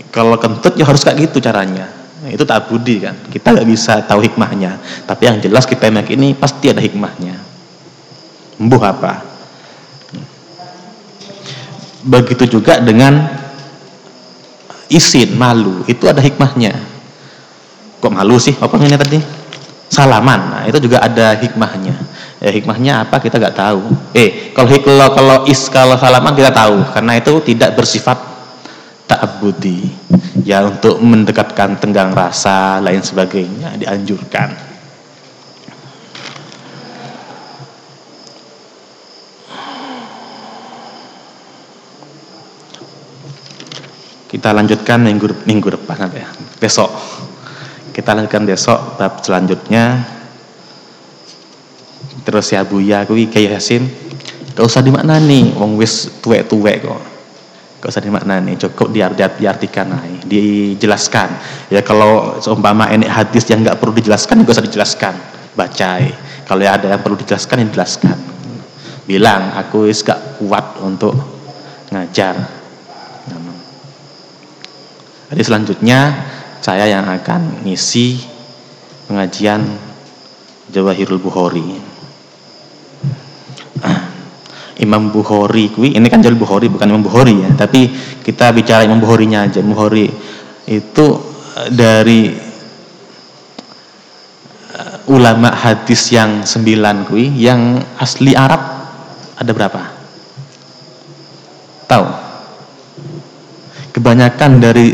Kalau 0.09 0.35
kentut 0.41 0.73
ya 0.73 0.89
harus 0.89 1.05
kayak 1.05 1.29
gitu 1.29 1.37
caranya. 1.37 1.85
Nah, 2.25 2.33
itu 2.33 2.41
tak 2.41 2.65
budi 2.65 3.05
kan. 3.05 3.13
Kita 3.29 3.53
nggak 3.53 3.67
bisa 3.69 4.01
tahu 4.09 4.25
hikmahnya. 4.25 4.81
Tapi 5.05 5.23
yang 5.29 5.37
jelas 5.37 5.69
kita 5.69 5.85
ini 6.09 6.33
pasti 6.33 6.73
ada 6.73 6.81
hikmahnya. 6.81 7.37
Embuh 8.57 8.81
apa? 8.81 9.21
Begitu 12.01 12.57
juga 12.57 12.81
dengan 12.81 13.21
isin, 14.89 15.37
malu. 15.37 15.85
Itu 15.85 16.09
ada 16.09 16.23
hikmahnya. 16.23 16.73
Kok 18.01 18.13
malu 18.13 18.41
sih? 18.41 18.57
Apa 18.57 18.81
ini 18.81 18.97
tadi? 18.97 19.19
Salaman. 19.91 20.41
Nah, 20.49 20.63
itu 20.65 20.81
juga 20.81 21.05
ada 21.05 21.37
hikmahnya 21.37 22.04
Ya, 22.45 22.53
hikmahnya 22.53 23.09
apa 23.09 23.17
kita 23.17 23.41
nggak 23.41 23.57
tahu. 23.57 23.81
Eh, 24.13 24.53
kalau 24.53 24.69
kalau 24.77 25.09
kalau 25.17 25.37
is 25.49 25.65
kalau 25.65 25.97
salaman 25.97 26.37
kita 26.37 26.53
tahu 26.53 26.77
karena 26.93 27.17
itu 27.17 27.41
tidak 27.41 27.73
bersifat 27.73 28.21
ta'abbudi. 29.09 29.89
Ya 30.45 30.61
untuk 30.61 31.01
mendekatkan 31.01 31.81
tenggang 31.81 32.13
rasa 32.13 32.77
lain 32.85 33.01
sebagainya 33.01 33.81
dianjurkan. 33.81 34.53
Kita 44.29 44.53
lanjutkan 44.53 45.01
minggu 45.01 45.49
minggu 45.49 45.81
depan 45.81 46.13
ya. 46.13 46.29
Besok. 46.61 46.93
Kita 47.89 48.13
lanjutkan 48.13 48.45
besok 48.45 49.01
bab 49.01 49.25
selanjutnya 49.25 50.13
terus 52.25 52.49
ya 52.49 52.65
Buya 52.65 53.05
kuwi 53.05 53.29
kayak 53.29 53.61
Yasin 53.61 53.85
gak 54.57 54.65
usah 54.65 54.81
dimaknani 54.81 55.53
wong 55.53 55.77
wis 55.77 56.09
tuwek-tuwek 56.19 56.81
kok. 56.81 57.01
Gak 57.79 57.89
usah 57.93 58.01
dimaknani 58.01 58.57
cukup 58.57 58.89
diar 58.89 59.13
diartikan 59.13 59.93
aja 59.93 60.25
dijelaskan. 60.25 61.29
Ya 61.69 61.85
kalau 61.85 62.41
seumpama 62.41 62.89
ini 62.89 63.05
hadis 63.05 63.45
yang 63.45 63.61
gak 63.61 63.77
perlu 63.77 63.93
dijelaskan 63.93 64.41
gak 64.41 64.57
usah 64.57 64.65
dijelaskan. 64.65 65.13
Bacai 65.53 66.09
kalau 66.49 66.65
ya 66.65 66.75
ada 66.75 66.97
yang 66.97 67.01
perlu 67.05 67.15
dijelaskan 67.15 67.61
yang 67.61 67.69
dijelaskan. 67.69 68.17
Bilang 69.05 69.53
aku 69.53 69.85
wis 69.85 70.01
gak 70.01 70.41
kuat 70.41 70.81
untuk 70.81 71.13
ngajar. 71.93 72.65
Jadi 75.25 75.41
selanjutnya 75.41 75.99
saya 76.61 76.89
yang 76.89 77.05
akan 77.05 77.65
ngisi 77.65 78.17
pengajian 79.05 79.61
Jawahirul 80.73 81.21
Bukhari 81.21 81.94
Imam 84.85 85.09
Bukhari. 85.09 85.73
Kui 85.73 85.97
ini 85.97 86.05
kan 86.05 86.21
jalur 86.21 86.37
Bukhari 86.37 86.69
bukan 86.69 86.85
Imam 86.85 87.01
Bukhari 87.01 87.41
ya. 87.41 87.49
Tapi 87.57 87.89
kita 88.21 88.53
bicara 88.53 88.85
Imam 88.85 89.01
Bukharinya 89.01 89.49
aja 89.49 89.65
Bukhari. 89.65 90.05
Itu 90.69 91.05
eh, 91.57 91.69
dari 91.73 92.21
uh, 94.69 94.97
ulama 95.09 95.49
hadis 95.57 96.13
yang 96.13 96.45
sembilan 96.45 97.09
kui 97.09 97.33
yang 97.41 97.81
asli 97.97 98.37
Arab 98.37 98.61
ada 99.35 99.51
berapa? 99.51 99.81
Tahu? 101.89 102.05
Kebanyakan 103.97 104.51
dari 104.61 104.93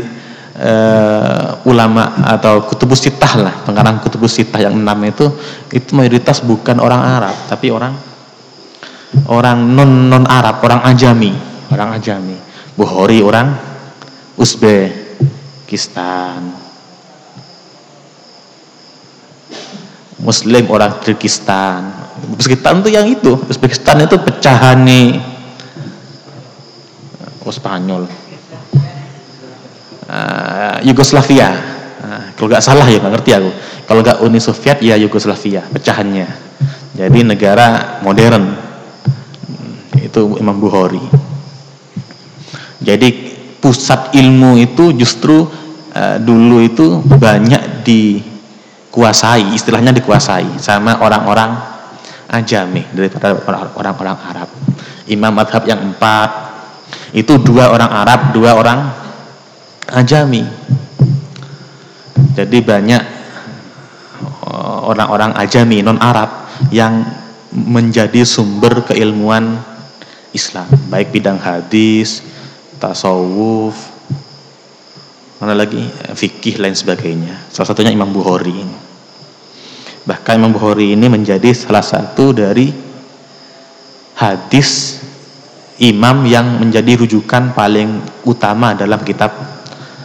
uh, 0.62 1.66
ulama 1.66 2.22
atau 2.22 2.62
kutubus 2.66 3.02
sitah 3.02 3.34
lah 3.38 3.54
pengarang 3.66 3.98
kutubus 4.02 4.38
sitah 4.38 4.70
yang 4.70 4.78
enam 4.78 4.98
itu 5.06 5.26
itu 5.72 5.90
mayoritas 5.96 6.44
bukan 6.44 6.78
orang 6.78 7.00
Arab 7.00 7.36
tapi 7.50 7.72
orang 7.72 8.11
orang 9.28 9.58
non 9.72 10.08
non 10.08 10.24
Arab, 10.28 10.62
orang 10.64 10.80
Ajami, 10.84 11.32
orang 11.72 11.96
Ajami. 11.96 12.36
Bukhari 12.72 13.20
orang 13.20 13.52
Uzbe, 14.40 15.02
Uzbekistan. 15.72 16.40
Muslim 20.20 20.68
orang 20.68 21.00
Kyrgyzstan. 21.00 21.80
Uzbekistan 22.36 22.84
itu 22.84 22.90
yang 22.92 23.08
itu. 23.08 23.32
Uzbekistan 23.48 24.04
itu 24.04 24.20
pecahan 24.20 24.84
nih. 24.84 25.16
Oh 27.42 27.50
Spanyol. 27.50 28.06
Uh, 30.06 30.76
Yugoslavia. 30.84 31.50
Uh, 32.04 32.22
kalau 32.36 32.48
nggak 32.52 32.62
salah 32.62 32.86
ya 32.86 33.00
nggak 33.00 33.12
ngerti 33.18 33.30
aku. 33.34 33.50
Kalau 33.88 34.00
nggak 34.04 34.20
Uni 34.22 34.38
Soviet 34.38 34.78
ya 34.84 34.94
Yugoslavia 35.00 35.66
pecahannya. 35.72 36.28
Jadi 36.94 37.18
negara 37.24 37.98
modern. 38.04 38.61
Itu 40.00 40.40
Imam 40.40 40.56
Bukhari. 40.56 41.02
Jadi 42.82 43.08
pusat 43.62 44.10
ilmu 44.16 44.58
itu 44.58 44.90
justru 44.96 45.46
uh, 45.94 46.18
dulu 46.18 46.64
itu 46.64 46.98
banyak 47.04 47.86
dikuasai, 47.86 49.54
istilahnya 49.54 49.94
dikuasai 49.94 50.58
sama 50.58 50.98
orang-orang 50.98 51.72
ajami 52.32 52.82
daripada 52.90 53.36
orang-orang 53.44 54.16
Arab. 54.24 54.48
Imam 55.06 55.30
madhab 55.36 55.62
yang 55.68 55.92
empat 55.92 56.30
itu 57.12 57.36
dua 57.44 57.68
orang 57.68 57.92
Arab, 57.92 58.32
dua 58.32 58.56
orang 58.56 58.88
ajami. 59.92 60.42
Jadi 62.32 62.64
banyak 62.64 63.02
eh, 64.24 64.78
orang-orang 64.88 65.36
ajami 65.36 65.84
non 65.84 66.00
Arab 66.00 66.48
yang 66.72 67.04
menjadi 67.52 68.24
sumber 68.24 68.80
keilmuan 68.88 69.60
Islam, 70.32 70.68
baik 70.88 71.12
bidang 71.12 71.36
hadis, 71.36 72.24
tasawuf, 72.80 73.76
mana 75.38 75.52
lagi 75.52 75.82
fikih 76.16 76.56
lain 76.62 76.72
sebagainya. 76.72 77.50
Salah 77.52 77.72
satunya 77.72 77.92
Imam 77.92 78.08
Bukhari. 78.10 78.64
Bahkan 80.02 80.34
Imam 80.38 80.50
Bukhari 80.56 80.96
ini 80.96 81.06
menjadi 81.06 81.54
salah 81.54 81.84
satu 81.84 82.34
dari 82.34 82.70
hadis 84.18 85.02
imam 85.82 86.22
yang 86.30 86.62
menjadi 86.62 86.94
rujukan 87.02 87.50
paling 87.54 88.02
utama 88.22 88.74
dalam 88.74 89.02
kitab 89.02 89.34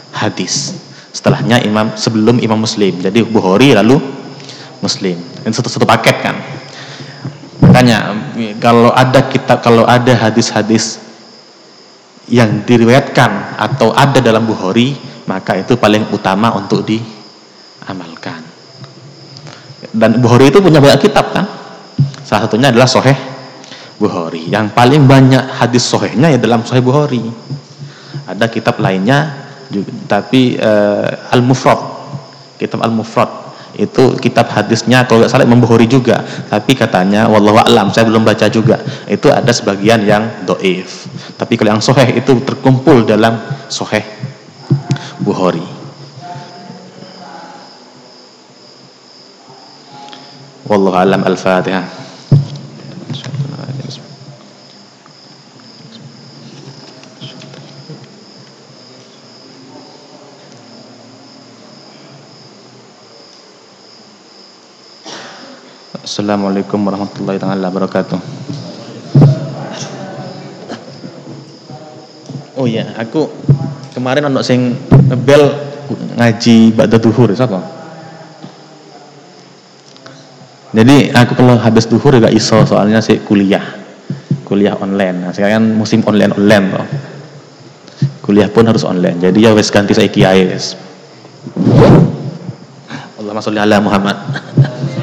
hadis. 0.10 0.74
Setelahnya 1.14 1.62
imam 1.66 1.94
sebelum 1.94 2.42
Imam 2.42 2.62
Muslim. 2.62 2.98
Jadi 2.98 3.22
Bukhari 3.26 3.78
lalu 3.78 4.02
Muslim. 4.82 5.18
Ini 5.18 5.54
satu-satu 5.54 5.86
paket 5.86 6.18
kan. 6.22 6.36
Makanya 7.62 8.14
kalau 8.62 8.92
ada 8.94 9.26
kitab 9.28 9.62
kalau 9.62 9.84
ada 9.84 10.14
hadis-hadis 10.14 11.02
yang 12.28 12.64
diriwayatkan 12.68 13.56
atau 13.56 13.96
ada 13.96 14.20
dalam 14.20 14.44
Bukhari 14.44 14.96
maka 15.28 15.60
itu 15.60 15.76
paling 15.76 16.08
utama 16.12 16.56
untuk 16.56 16.88
diamalkan. 16.88 18.42
Dan 19.92 20.20
Bukhari 20.24 20.52
itu 20.52 20.60
punya 20.64 20.80
banyak 20.80 21.04
kitab 21.04 21.36
kan? 21.36 21.46
Salah 22.24 22.48
satunya 22.48 22.72
adalah 22.72 22.88
Soheh 22.88 23.16
Bukhari. 24.00 24.48
Yang 24.52 24.76
paling 24.76 25.04
banyak 25.08 25.44
hadis 25.60 25.84
Sohehnya 25.88 26.32
ya 26.36 26.40
dalam 26.40 26.64
Soheh 26.64 26.84
Bukhari. 26.84 27.24
Ada 28.28 28.52
kitab 28.52 28.80
lainnya 28.84 29.48
tapi 30.08 30.60
uh, 30.60 31.32
Al-Mufrad. 31.32 31.80
Kitab 32.60 32.84
Al-Mufrad 32.84 33.47
itu 33.78 34.18
kitab 34.18 34.50
hadisnya 34.50 35.06
kalau 35.06 35.22
nggak 35.22 35.32
salah 35.32 35.46
Imam 35.46 35.62
Bukhari 35.62 35.86
juga. 35.86 36.26
Tapi 36.50 36.74
katanya 36.74 37.30
wallahu 37.30 37.62
alam 37.62 37.94
saya 37.94 38.10
belum 38.10 38.26
baca 38.26 38.50
juga. 38.50 38.82
Itu 39.06 39.30
ada 39.30 39.54
sebagian 39.54 40.02
yang 40.04 40.46
doif. 40.50 41.06
Tapi 41.38 41.54
kalau 41.56 41.78
yang 41.78 41.84
soheh 41.84 42.18
itu 42.18 42.42
terkumpul 42.42 43.06
dalam 43.06 43.38
soheh 43.70 44.02
Bukhari. 45.22 45.64
Wallahu 50.68 50.98
alam 51.00 51.22
al-fatihah 51.24 52.07
Assalamualaikum 66.18 66.82
warahmatullahi 66.82 67.38
wabarakatuh. 67.38 68.18
Oh 72.58 72.66
iya, 72.66 72.90
aku 72.98 73.30
kemarin 73.94 74.26
ono 74.26 74.42
sing 74.42 74.74
bel 75.14 75.46
ngaji 76.18 76.74
ba'da 76.74 76.98
duhur 76.98 77.30
siapa? 77.38 77.62
Jadi 80.74 81.14
aku 81.14 81.38
kalau 81.38 81.54
habis 81.54 81.86
duhur 81.86 82.18
gak 82.18 82.34
iso 82.34 82.66
soalnya 82.66 82.98
sih 82.98 83.22
kuliah. 83.22 83.78
Kuliah 84.42 84.74
online. 84.74 85.22
Nah, 85.22 85.38
sekarang 85.38 85.54
kan 85.54 85.66
musim 85.78 86.02
online-online 86.02 86.66
loh. 86.74 86.88
Kuliah 88.26 88.50
pun 88.50 88.66
harus 88.66 88.82
online. 88.82 89.22
Jadi 89.22 89.46
ya 89.46 89.54
wes 89.54 89.70
ganti 89.70 89.94
saya 89.94 90.10
kiai 90.10 90.50
wes. 90.50 90.74
Allahumma 93.22 93.38
sholli 93.38 93.62
ala 93.62 93.78
Muhammad. 93.78 94.18